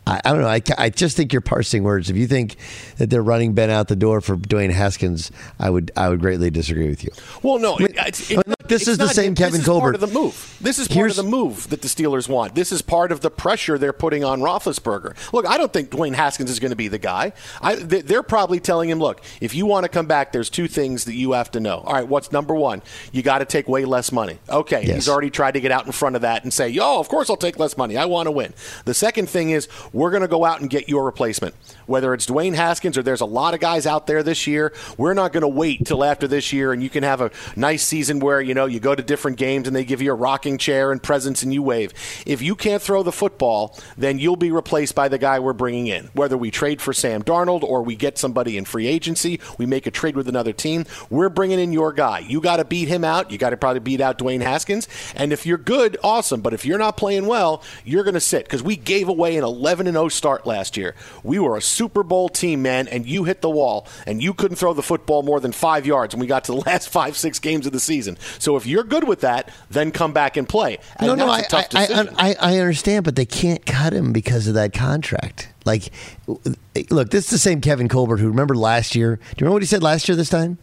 [0.05, 0.47] I, I don't know.
[0.47, 2.09] I, I just think you're parsing words.
[2.09, 2.57] If you think
[2.97, 6.49] that they're running Ben out the door for Dwayne Haskins, I would I would greatly
[6.49, 7.11] disagree with you.
[7.41, 9.81] Well, no, it, it's, it, look, this is the same Kevin this Colbert.
[9.81, 10.57] Part of the move.
[10.61, 12.55] This is part Here's, of the move that the Steelers want.
[12.55, 15.15] This is part of the pressure they're putting on Roethlisberger.
[15.33, 17.33] Look, I don't think Dwayne Haskins is going to be the guy.
[17.61, 21.05] I, they're probably telling him, look, if you want to come back, there's two things
[21.05, 21.79] that you have to know.
[21.79, 22.81] All right, what's number one?
[23.11, 24.39] You got to take way less money.
[24.49, 24.95] Okay, yes.
[24.95, 27.29] he's already tried to get out in front of that and say, yo, of course
[27.29, 27.97] I'll take less money.
[27.97, 28.53] I want to win.
[28.85, 31.55] The second thing is we're going to go out and get your replacement.
[31.85, 35.13] Whether it's Dwayne Haskins or there's a lot of guys out there this year, we're
[35.13, 38.19] not going to wait till after this year and you can have a nice season
[38.19, 40.91] where, you know, you go to different games and they give you a rocking chair
[40.91, 41.93] and presents and you wave.
[42.25, 45.87] If you can't throw the football, then you'll be replaced by the guy we're bringing
[45.87, 46.09] in.
[46.13, 49.85] Whether we trade for Sam Darnold or we get somebody in free agency, we make
[49.85, 52.19] a trade with another team, we're bringing in your guy.
[52.19, 53.31] You got to beat him out.
[53.31, 54.87] You got to probably beat out Dwayne Haskins.
[55.15, 56.41] And if you're good, awesome.
[56.41, 59.43] But if you're not playing well, you're going to sit because we gave away an
[59.43, 60.95] 11 0 start last year.
[61.23, 64.57] We were a Super Bowl team, man, and you hit the wall, and you couldn't
[64.57, 67.39] throw the football more than five yards when we got to the last five, six
[67.39, 68.17] games of the season.
[68.39, 70.79] So if you're good with that, then come back and play.
[70.97, 74.53] And no, no, I, I, I, I understand, but they can't cut him because of
[74.55, 75.49] that contract.
[75.65, 75.91] Like,
[76.27, 79.15] look, this is the same Kevin Colbert who remember last year.
[79.15, 80.57] Do you remember what he said last year this time?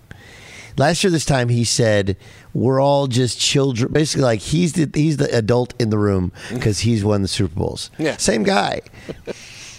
[0.77, 2.17] Last year, this time, he said,
[2.55, 6.81] "We're all just children." Basically, like he's the he's the adult in the room because
[6.81, 7.91] he's won the Super Bowls.
[7.99, 8.83] Yeah, same guy.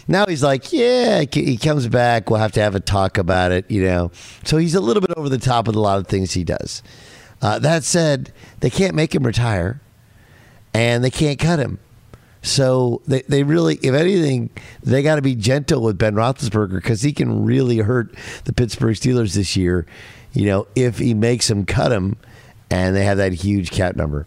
[0.07, 2.29] Now he's like, yeah, he comes back.
[2.29, 4.11] We'll have to have a talk about it, you know.
[4.43, 6.83] So he's a little bit over the top with a lot of things he does.
[7.41, 9.79] Uh, that said, they can't make him retire,
[10.73, 11.79] and they can't cut him.
[12.41, 14.49] So they, they really, if anything,
[14.83, 18.13] they got to be gentle with Ben Roethlisberger because he can really hurt
[18.45, 19.85] the Pittsburgh Steelers this year.
[20.34, 22.17] You know, if he makes them cut him,
[22.69, 24.25] and they have that huge cap number.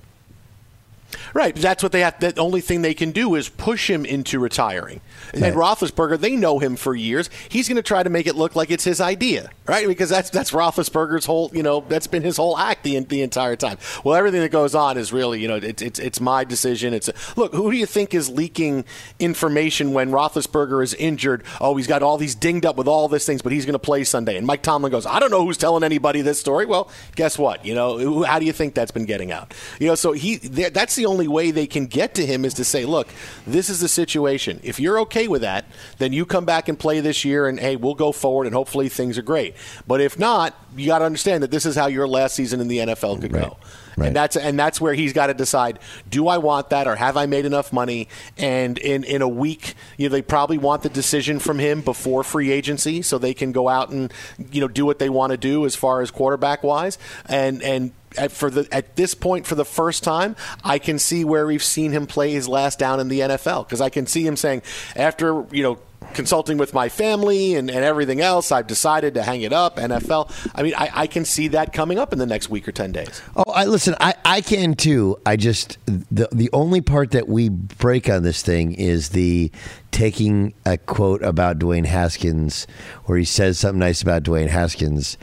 [1.32, 1.54] Right.
[1.54, 2.18] That's what they have.
[2.20, 5.00] The only thing they can do is push him into retiring.
[5.32, 5.52] And Right.
[5.54, 7.28] Roethlisberger, they know him for years.
[7.48, 9.86] He's going to try to make it look like it's his idea, right?
[9.86, 13.56] Because that's that's Roethlisberger's whole, you know, that's been his whole act the the entire
[13.56, 13.78] time.
[14.02, 16.94] Well, everything that goes on is really, you know, it's it's, it's my decision.
[16.94, 18.84] It's look, who do you think is leaking
[19.18, 21.44] information when Roethlisberger is injured?
[21.60, 23.78] Oh, he's got all these dinged up with all these things, but he's going to
[23.78, 24.36] play Sunday.
[24.36, 26.66] And Mike Tomlin goes, I don't know who's telling anybody this story.
[26.66, 27.64] Well, guess what?
[27.64, 29.54] You know, how do you think that's been getting out?
[29.78, 32.64] You know, so he that's the only way they can get to him is to
[32.64, 33.08] say, look,
[33.46, 34.60] this is the situation.
[34.62, 35.64] If you're okay with that,
[35.98, 38.88] then you come back and play this year, and hey, we'll go forward, and hopefully
[38.88, 39.54] things are great.
[39.86, 42.68] But if not, you got to understand that this is how your last season in
[42.68, 43.56] the NFL could go.
[43.96, 45.78] And that's and that's where he's got to decide:
[46.08, 48.08] Do I want that, or have I made enough money?
[48.36, 52.24] And in in a week, you know, they probably want the decision from him before
[52.24, 54.12] free agency, so they can go out and
[54.50, 56.98] you know do what they want to do as far as quarterback wise.
[57.26, 61.24] And and at, for the at this point, for the first time, I can see
[61.24, 64.26] where we've seen him play his last down in the NFL because I can see
[64.26, 64.62] him saying
[64.96, 65.78] after you know
[66.14, 69.76] consulting with my family and, and everything else, I've decided to hang it up.
[69.76, 70.30] NFL.
[70.54, 72.92] I mean, I, I can see that coming up in the next week or ten
[72.92, 73.22] days.
[73.36, 73.94] Oh, I listen.
[74.00, 75.18] I, I can too.
[75.26, 79.50] I just the the only part that we break on this thing is the
[79.90, 82.66] taking a quote about Dwayne Haskins,
[83.04, 85.18] where he says something nice about Dwayne Haskins,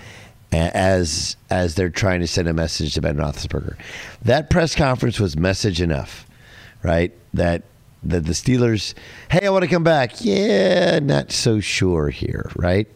[0.51, 3.75] as as they're trying to send a message to Ben Roethlisberger.
[4.21, 6.25] That press conference was message enough,
[6.83, 7.13] right?
[7.33, 7.63] That
[8.03, 8.93] that the Steelers,
[9.29, 10.23] hey, I want to come back.
[10.23, 12.87] Yeah, not so sure here, right?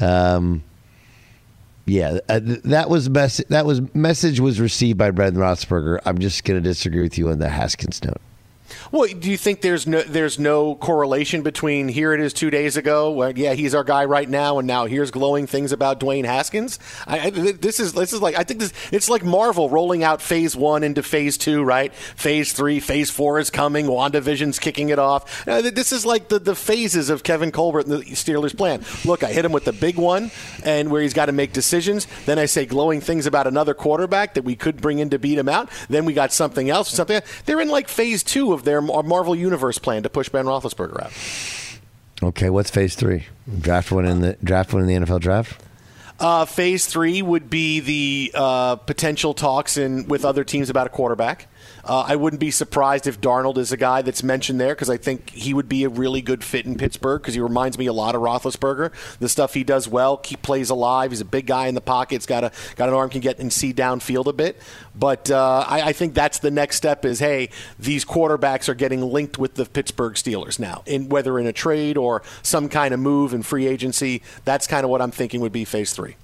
[0.00, 0.62] Um,
[1.86, 6.00] yeah, uh, th- that was mess- that was message was received by Brendan Roethlisberger.
[6.04, 8.20] I'm just going to disagree with you on the Haskins note.
[8.92, 12.76] Well, do you think there's no there's no correlation between here it is two days
[12.76, 16.24] ago, where yeah he's our guy right now, and now here's glowing things about Dwayne
[16.24, 16.78] Haskins?
[17.06, 20.22] I, I, this is this is like I think this it's like Marvel rolling out
[20.22, 21.94] Phase One into Phase Two, right?
[21.94, 23.86] Phase Three, Phase Four is coming.
[23.86, 25.46] Wandavision's kicking it off.
[25.46, 28.84] Uh, this is like the, the phases of Kevin Colbert and the Steelers' plan.
[29.04, 30.30] Look, I hit him with the big one,
[30.64, 32.06] and where he's got to make decisions.
[32.26, 35.38] Then I say glowing things about another quarterback that we could bring in to beat
[35.38, 35.70] him out.
[35.88, 37.20] Then we got something else, something.
[37.46, 41.12] They're in like Phase Two of their Marvel Universe plan to push Ben Roethlisberger out.
[42.22, 43.26] Okay, what's phase three?
[43.60, 45.62] Draft one in the draft one in the NFL draft.
[46.20, 50.90] Uh, phase three would be the uh, potential talks in with other teams about a
[50.90, 51.46] quarterback.
[51.88, 54.98] Uh, I wouldn't be surprised if Darnold is a guy that's mentioned there because I
[54.98, 57.94] think he would be a really good fit in Pittsburgh because he reminds me a
[57.94, 58.92] lot of Roethlisberger.
[59.20, 61.12] The stuff he does well, he plays alive.
[61.12, 62.16] He's a big guy in the pocket.
[62.16, 64.60] He's got a got an arm can get and see downfield a bit.
[64.94, 67.06] But uh, I, I think that's the next step.
[67.06, 71.46] Is hey, these quarterbacks are getting linked with the Pittsburgh Steelers now, in whether in
[71.46, 74.22] a trade or some kind of move in free agency.
[74.44, 76.16] That's kind of what I'm thinking would be phase three.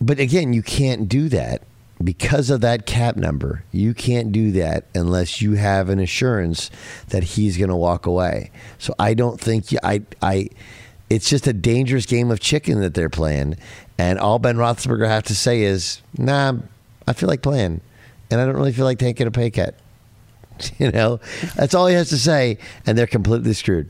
[0.00, 1.62] But again, you can't do that
[2.04, 3.64] because of that cap number.
[3.72, 6.70] You can't do that unless you have an assurance
[7.08, 8.50] that he's going to walk away.
[8.78, 10.48] So I don't think I I.
[11.10, 13.56] It's just a dangerous game of chicken that they're playing,
[13.98, 16.54] and all Ben Roethlisberger have to say is, "Nah,
[17.06, 17.80] I feel like playing,
[18.30, 19.74] and I don't really feel like taking a pay cut."
[20.78, 21.18] You know,
[21.56, 23.88] that's all he has to say, and they're completely screwed.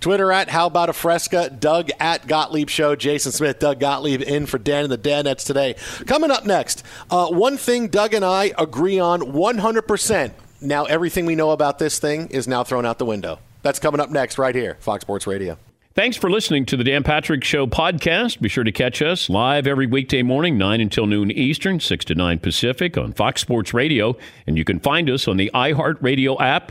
[0.00, 4.46] Twitter at How About a Fresca, Doug at Gottlieb Show, Jason Smith, Doug Gottlieb in
[4.46, 5.74] for Dan and the Danettes today.
[6.06, 10.32] Coming up next, uh, one thing Doug and I agree on 100%.
[10.60, 13.38] Now, everything we know about this thing is now thrown out the window.
[13.62, 15.58] That's coming up next, right here, Fox Sports Radio.
[15.94, 18.40] Thanks for listening to the Dan Patrick Show podcast.
[18.40, 22.14] Be sure to catch us live every weekday morning, 9 until noon Eastern, 6 to
[22.14, 24.16] 9 Pacific on Fox Sports Radio.
[24.46, 26.70] And you can find us on the iHeartRadio app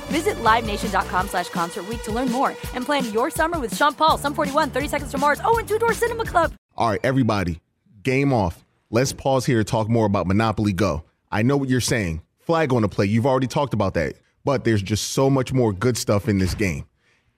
[0.11, 4.33] Visit LiveNation.com slash Concert to learn more and plan your summer with Sean Paul, Sum
[4.33, 6.53] 41, 30 Seconds to Mars, oh, and Two Door Cinema Club.
[6.75, 7.61] All right, everybody,
[8.03, 8.63] game off.
[8.89, 11.05] Let's pause here to talk more about Monopoly Go.
[11.31, 12.21] I know what you're saying.
[12.39, 13.05] Flag on the play.
[13.05, 14.15] You've already talked about that.
[14.43, 16.85] But there's just so much more good stuff in this game.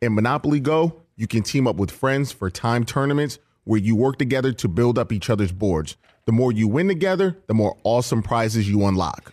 [0.01, 4.17] In Monopoly Go, you can team up with friends for time tournaments where you work
[4.17, 5.95] together to build up each other's boards.
[6.25, 9.32] The more you win together, the more awesome prizes you unlock.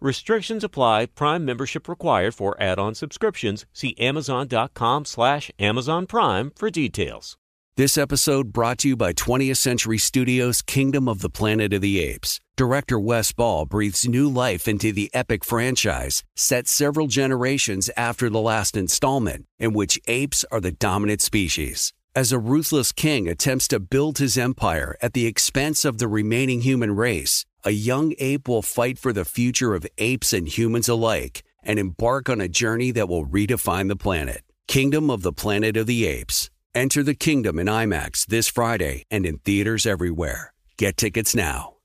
[0.00, 1.06] Restrictions apply.
[1.06, 3.64] Prime membership required for add-on subscriptions.
[3.72, 7.36] See Amazon.com slash Amazon Prime for details.
[7.76, 12.00] This episode brought to you by 20th Century Studios' Kingdom of the Planet of the
[12.00, 12.40] Apes.
[12.56, 18.40] Director Wes Ball breathes new life into the epic franchise, set several generations after the
[18.40, 21.92] last installment, in which apes are the dominant species.
[22.14, 26.62] As a ruthless king attempts to build his empire at the expense of the remaining
[26.62, 31.42] human race, a young ape will fight for the future of apes and humans alike
[31.64, 34.42] and embark on a journey that will redefine the planet.
[34.68, 36.48] Kingdom of the Planet of the Apes.
[36.76, 40.52] Enter the kingdom in IMAX this Friday and in theaters everywhere.
[40.76, 41.75] Get tickets now.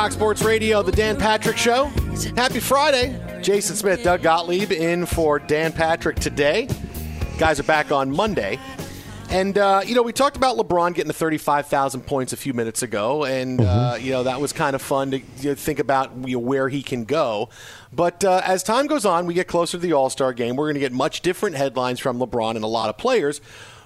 [0.00, 1.84] Fox Sports Radio, the Dan Patrick Show.
[2.34, 3.20] Happy Friday.
[3.42, 6.68] Jason Smith, Doug Gottlieb in for Dan Patrick today.
[7.36, 8.58] Guys are back on Monday.
[9.28, 12.82] And, uh, you know, we talked about LeBron getting to 35,000 points a few minutes
[12.82, 13.26] ago.
[13.26, 16.36] And, uh, you know, that was kind of fun to you know, think about you
[16.36, 17.50] know, where he can go.
[17.92, 20.56] But uh, as time goes on, we get closer to the All Star game.
[20.56, 23.42] We're going to get much different headlines from LeBron and a lot of players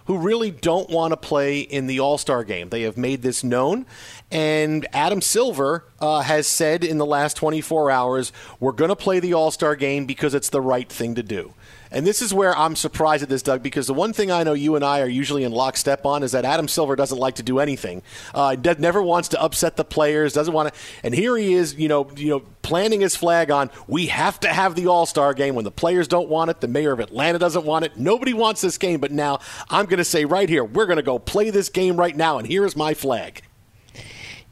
[0.06, 2.68] who really don't want to play in the All Star game.
[2.68, 3.86] They have made this known.
[4.30, 9.20] And Adam Silver uh, has said in the last 24 hours, we're going to play
[9.20, 11.54] the All Star game because it's the right thing to do.
[11.94, 14.52] And this is where I'm surprised at this, Doug, because the one thing I know
[14.52, 17.44] you and I are usually in lockstep on is that Adam Silver doesn't like to
[17.44, 18.02] do anything.
[18.34, 20.32] Uh, never wants to upset the players.
[20.32, 20.80] Doesn't want to.
[21.04, 23.70] And here he is, you know, you know, planting his flag on.
[23.86, 26.60] We have to have the All Star game when the players don't want it.
[26.60, 27.96] The mayor of Atlanta doesn't want it.
[27.96, 28.98] Nobody wants this game.
[28.98, 29.38] But now
[29.70, 32.38] I'm going to say right here, we're going to go play this game right now.
[32.38, 33.42] And here is my flag.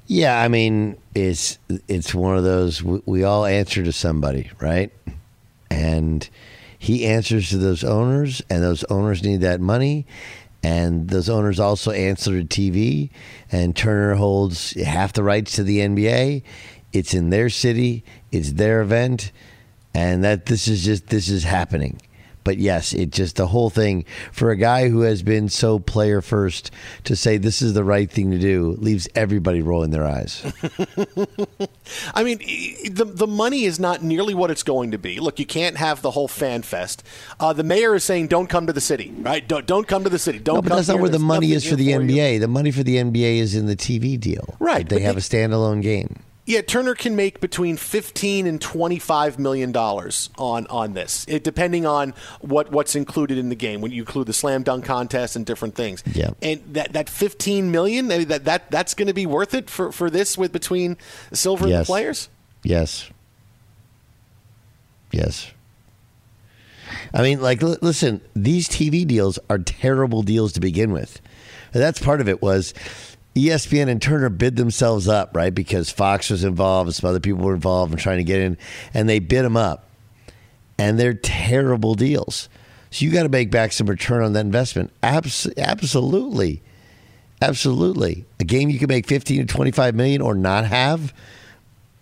[0.07, 4.93] Yeah, I mean, it's it's one of those we, we all answer to somebody, right?
[5.71, 6.29] And
[6.83, 10.05] he answers to those owners, and those owners need that money,
[10.65, 13.11] and those owners also answer to TV.
[13.53, 16.43] And Turner holds half the rights to the NBA.
[16.93, 18.03] It's in their city.
[18.33, 19.31] It's their event,
[19.95, 22.01] and that this is just this is happening.
[22.45, 26.21] But yes, it just the whole thing for a guy who has been so player
[26.21, 26.71] first
[27.05, 30.43] to say this is the right thing to do leaves everybody rolling their eyes.
[32.15, 32.39] I mean,
[32.91, 35.21] the the money is not nearly what it's going to be.
[35.21, 37.03] Look, you can't have the whole fan fest.
[37.39, 39.47] Uh, the mayor is saying, "Don't come to the city." Right?
[39.47, 40.39] Don't don't come to the city.
[40.39, 40.57] Don't.
[40.57, 41.03] no, but come that's not here.
[41.03, 41.99] where the money is for the you.
[41.99, 42.41] NBA.
[42.41, 44.57] The money for the NBA is in the TV deal.
[44.59, 46.21] Right, They have they- a standalone game.
[46.53, 51.87] Yeah, Turner can make between fifteen and twenty-five million dollars on on this, it, depending
[51.87, 53.81] on what what's included in the game.
[53.81, 56.03] When you include the slam dunk contest and different things.
[56.13, 56.33] Yeah.
[56.43, 60.11] and that that fifteen million that that that's going to be worth it for for
[60.11, 60.99] this with between
[61.33, 62.29] Silver and the players.
[62.63, 63.09] Yes.
[65.11, 65.53] Yes.
[67.15, 71.19] I mean, like, l- listen, these TV deals are terrible deals to begin with.
[71.73, 72.75] And that's part of it was
[73.35, 75.55] ESPN and Turner bid themselves up, right?
[75.55, 78.59] Because Fox was involved and some other people were involved and trying to get in,
[78.93, 79.89] and they bid them up.
[80.79, 82.49] And they're terrible deals.
[82.91, 84.93] So you got to make back some return on that investment.
[85.03, 86.63] Abs- absolutely.
[87.41, 88.25] Absolutely.
[88.39, 91.13] A game you can make 15 to 25 million or not have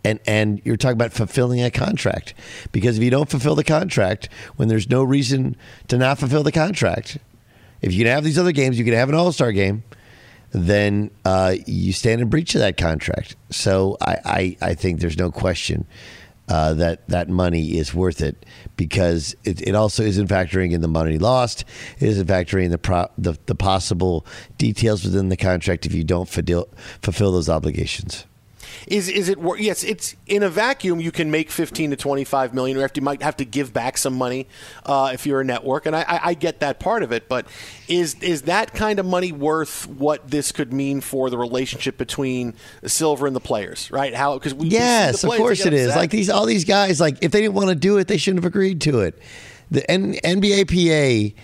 [0.05, 2.35] And and you're talking about fulfilling a contract
[2.73, 5.57] because if you don't fulfill the contract when there's no reason
[5.89, 7.19] to not fulfill the contract,
[7.83, 9.83] if you can have these other games, you can have an All Star game,
[10.53, 13.37] then uh, you stand in breach of that contract.
[13.51, 15.87] So I I, I think there's no question.
[16.49, 18.45] Uh, that that money is worth it
[18.77, 21.65] because it, it also isn't factoring in the money lost.
[22.01, 24.27] It isn't factoring in the, pro, the the possible
[24.59, 26.69] details within the contract if you don't fulfill,
[27.03, 28.27] fulfill those obligations.
[28.87, 29.85] Is is it wor- yes?
[29.85, 31.01] It's in a vacuum.
[31.01, 32.77] You can make fifteen to twenty five million.
[32.77, 34.47] You have might have to give back some money
[34.87, 37.29] uh, if you're a network, and I, I, I get that part of it.
[37.29, 37.47] But
[37.89, 42.55] is is that kind of money worth what this could mean for the relationship between
[42.87, 43.91] Silver and the players?
[43.91, 44.15] Right?
[44.15, 45.67] How because we we see the yes, of course it is.
[45.67, 45.87] it get is.
[45.89, 45.99] upset.
[46.01, 47.01] Like these, all these guys.
[47.01, 49.19] Like if they didn't want to do it, they shouldn't have agreed to it.
[49.71, 51.35] The N- NBAPA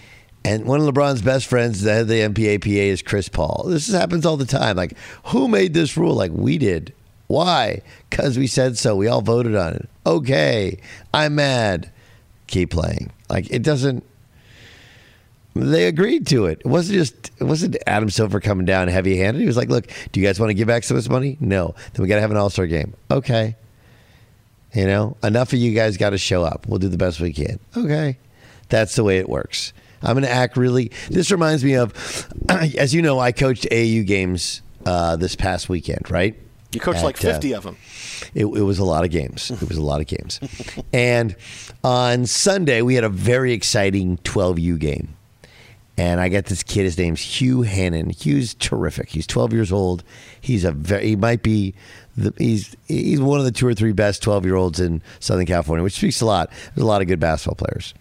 [0.45, 3.65] and one of LeBron's best friends, the head of the NBAPA, is Chris Paul.
[3.69, 4.77] This happens all the time.
[4.77, 4.97] Like
[5.27, 6.15] who made this rule?
[6.15, 6.93] Like we did.
[7.27, 7.83] Why?
[8.09, 8.95] Because we said so.
[8.97, 9.89] We all voted on it.
[10.05, 10.79] Okay,
[11.13, 11.91] I'm mad.
[12.47, 13.13] Keep playing.
[13.29, 14.05] Like it doesn't.
[15.55, 16.61] They agreed to it.
[16.61, 19.41] It wasn't just it wasn't Adam Silver coming down heavy handed.
[19.41, 21.37] He was like, "Look, do you guys want to give back some of this money?
[21.41, 21.75] No.
[21.93, 22.95] Then we got to have an All Star game.
[23.11, 23.57] Okay.
[24.75, 26.67] You know, enough of you guys got to show up.
[26.69, 27.59] We'll do the best we can.
[27.75, 28.19] Okay,
[28.69, 29.73] that's the way it works.
[30.03, 30.93] I'm going to act really.
[31.09, 36.11] This reminds me of, as you know, I coached AAU games uh, this past weekend,
[36.11, 36.37] right?
[36.73, 37.77] You coached like At, uh, fifty of them.
[38.35, 39.51] it, it was a lot of games.
[39.51, 40.41] It was a lot of games.
[40.93, 41.37] and
[41.85, 45.17] on Sunday, we had a very exciting 12U game.
[45.99, 46.83] And I got this kid.
[46.85, 48.11] His name's Hugh Hannon.
[48.11, 49.09] Hugh's terrific.
[49.09, 50.05] He's 12 years old.
[50.41, 51.09] He's a very.
[51.09, 51.75] He might be.
[52.19, 55.47] The, he's he's one of the two or three best 12 year olds in Southern
[55.47, 56.51] California, which speaks a lot.
[56.75, 57.95] There's a lot of good basketball players.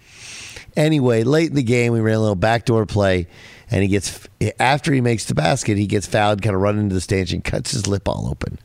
[0.76, 3.28] Anyway, late in the game, we ran a little backdoor play,
[3.72, 4.28] and he gets
[4.60, 7.72] after he makes the basket, he gets fouled, kind of run into the stanchion, cuts
[7.72, 8.60] his lip all open.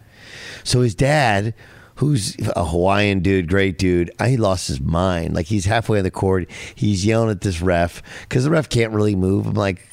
[0.65, 1.55] So his dad,
[1.97, 5.35] who's a Hawaiian dude, great dude, he lost his mind.
[5.35, 8.93] Like he's halfway on the court, he's yelling at this ref because the ref can't
[8.93, 9.47] really move.
[9.47, 9.87] I'm like,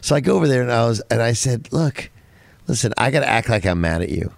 [0.00, 2.10] so I go over there and I was and I said, look,
[2.66, 4.32] listen, I got to act like I'm mad at you.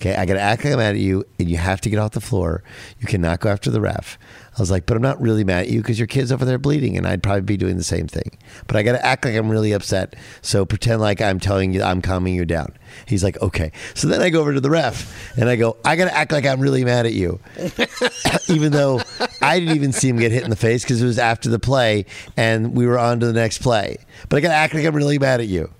[0.00, 1.98] Okay, I got to act like I'm mad at you, and you have to get
[1.98, 2.62] off the floor.
[3.00, 4.18] You cannot go after the ref.
[4.56, 6.56] I was like, but I'm not really mad at you because your kid's over there
[6.56, 8.38] bleeding, and I'd probably be doing the same thing.
[8.66, 10.16] But I got to act like I'm really upset.
[10.40, 12.74] So pretend like I'm telling you I'm calming you down.
[13.04, 13.70] He's like, okay.
[13.94, 16.32] So then I go over to the ref, and I go, I got to act
[16.32, 17.38] like I'm really mad at you,
[18.48, 19.02] even though
[19.42, 21.58] I didn't even see him get hit in the face because it was after the
[21.58, 22.06] play,
[22.38, 23.98] and we were on to the next play.
[24.30, 25.70] But I got to act like I'm really mad at you,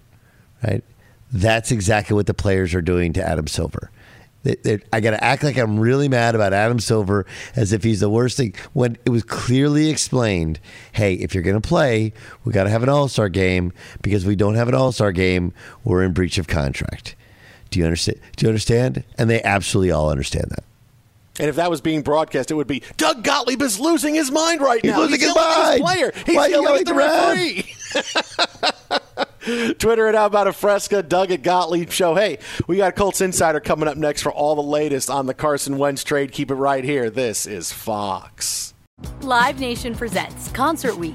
[0.63, 0.85] right?
[1.33, 3.91] That's exactly what the players are doing to Adam Silver.
[4.47, 7.27] They- they- I got to act like I'm really mad about Adam Silver
[7.57, 8.55] as if he's the worst thing.
[8.75, 10.61] When it was clearly explained,
[10.93, 12.13] hey, if you're going to play,
[12.45, 13.73] we got to have an All Star game
[14.03, 17.17] because we don't have an All Star game, we're in breach of contract.
[17.71, 18.19] Do you understand?
[18.37, 19.03] Do you understand?
[19.19, 20.63] And they absolutely all understand that.
[21.39, 24.61] And if that was being broadcast, it would be Doug Gottlieb is losing his mind
[24.61, 24.89] right now.
[24.89, 25.03] He's now.
[25.03, 25.83] losing his yelling at mind.
[25.83, 26.13] player.
[26.25, 27.75] He's Why are you yelling at the referee.
[29.79, 32.15] Twitter at How About a Fresca, Doug at Gottlieb Show.
[32.15, 35.79] Hey, we got Colts Insider coming up next for all the latest on the Carson
[35.79, 36.33] Wentz trade.
[36.33, 37.11] Keep it right here.
[37.11, 38.75] This is Fox.
[39.21, 41.15] Live Nation presents Concert Week.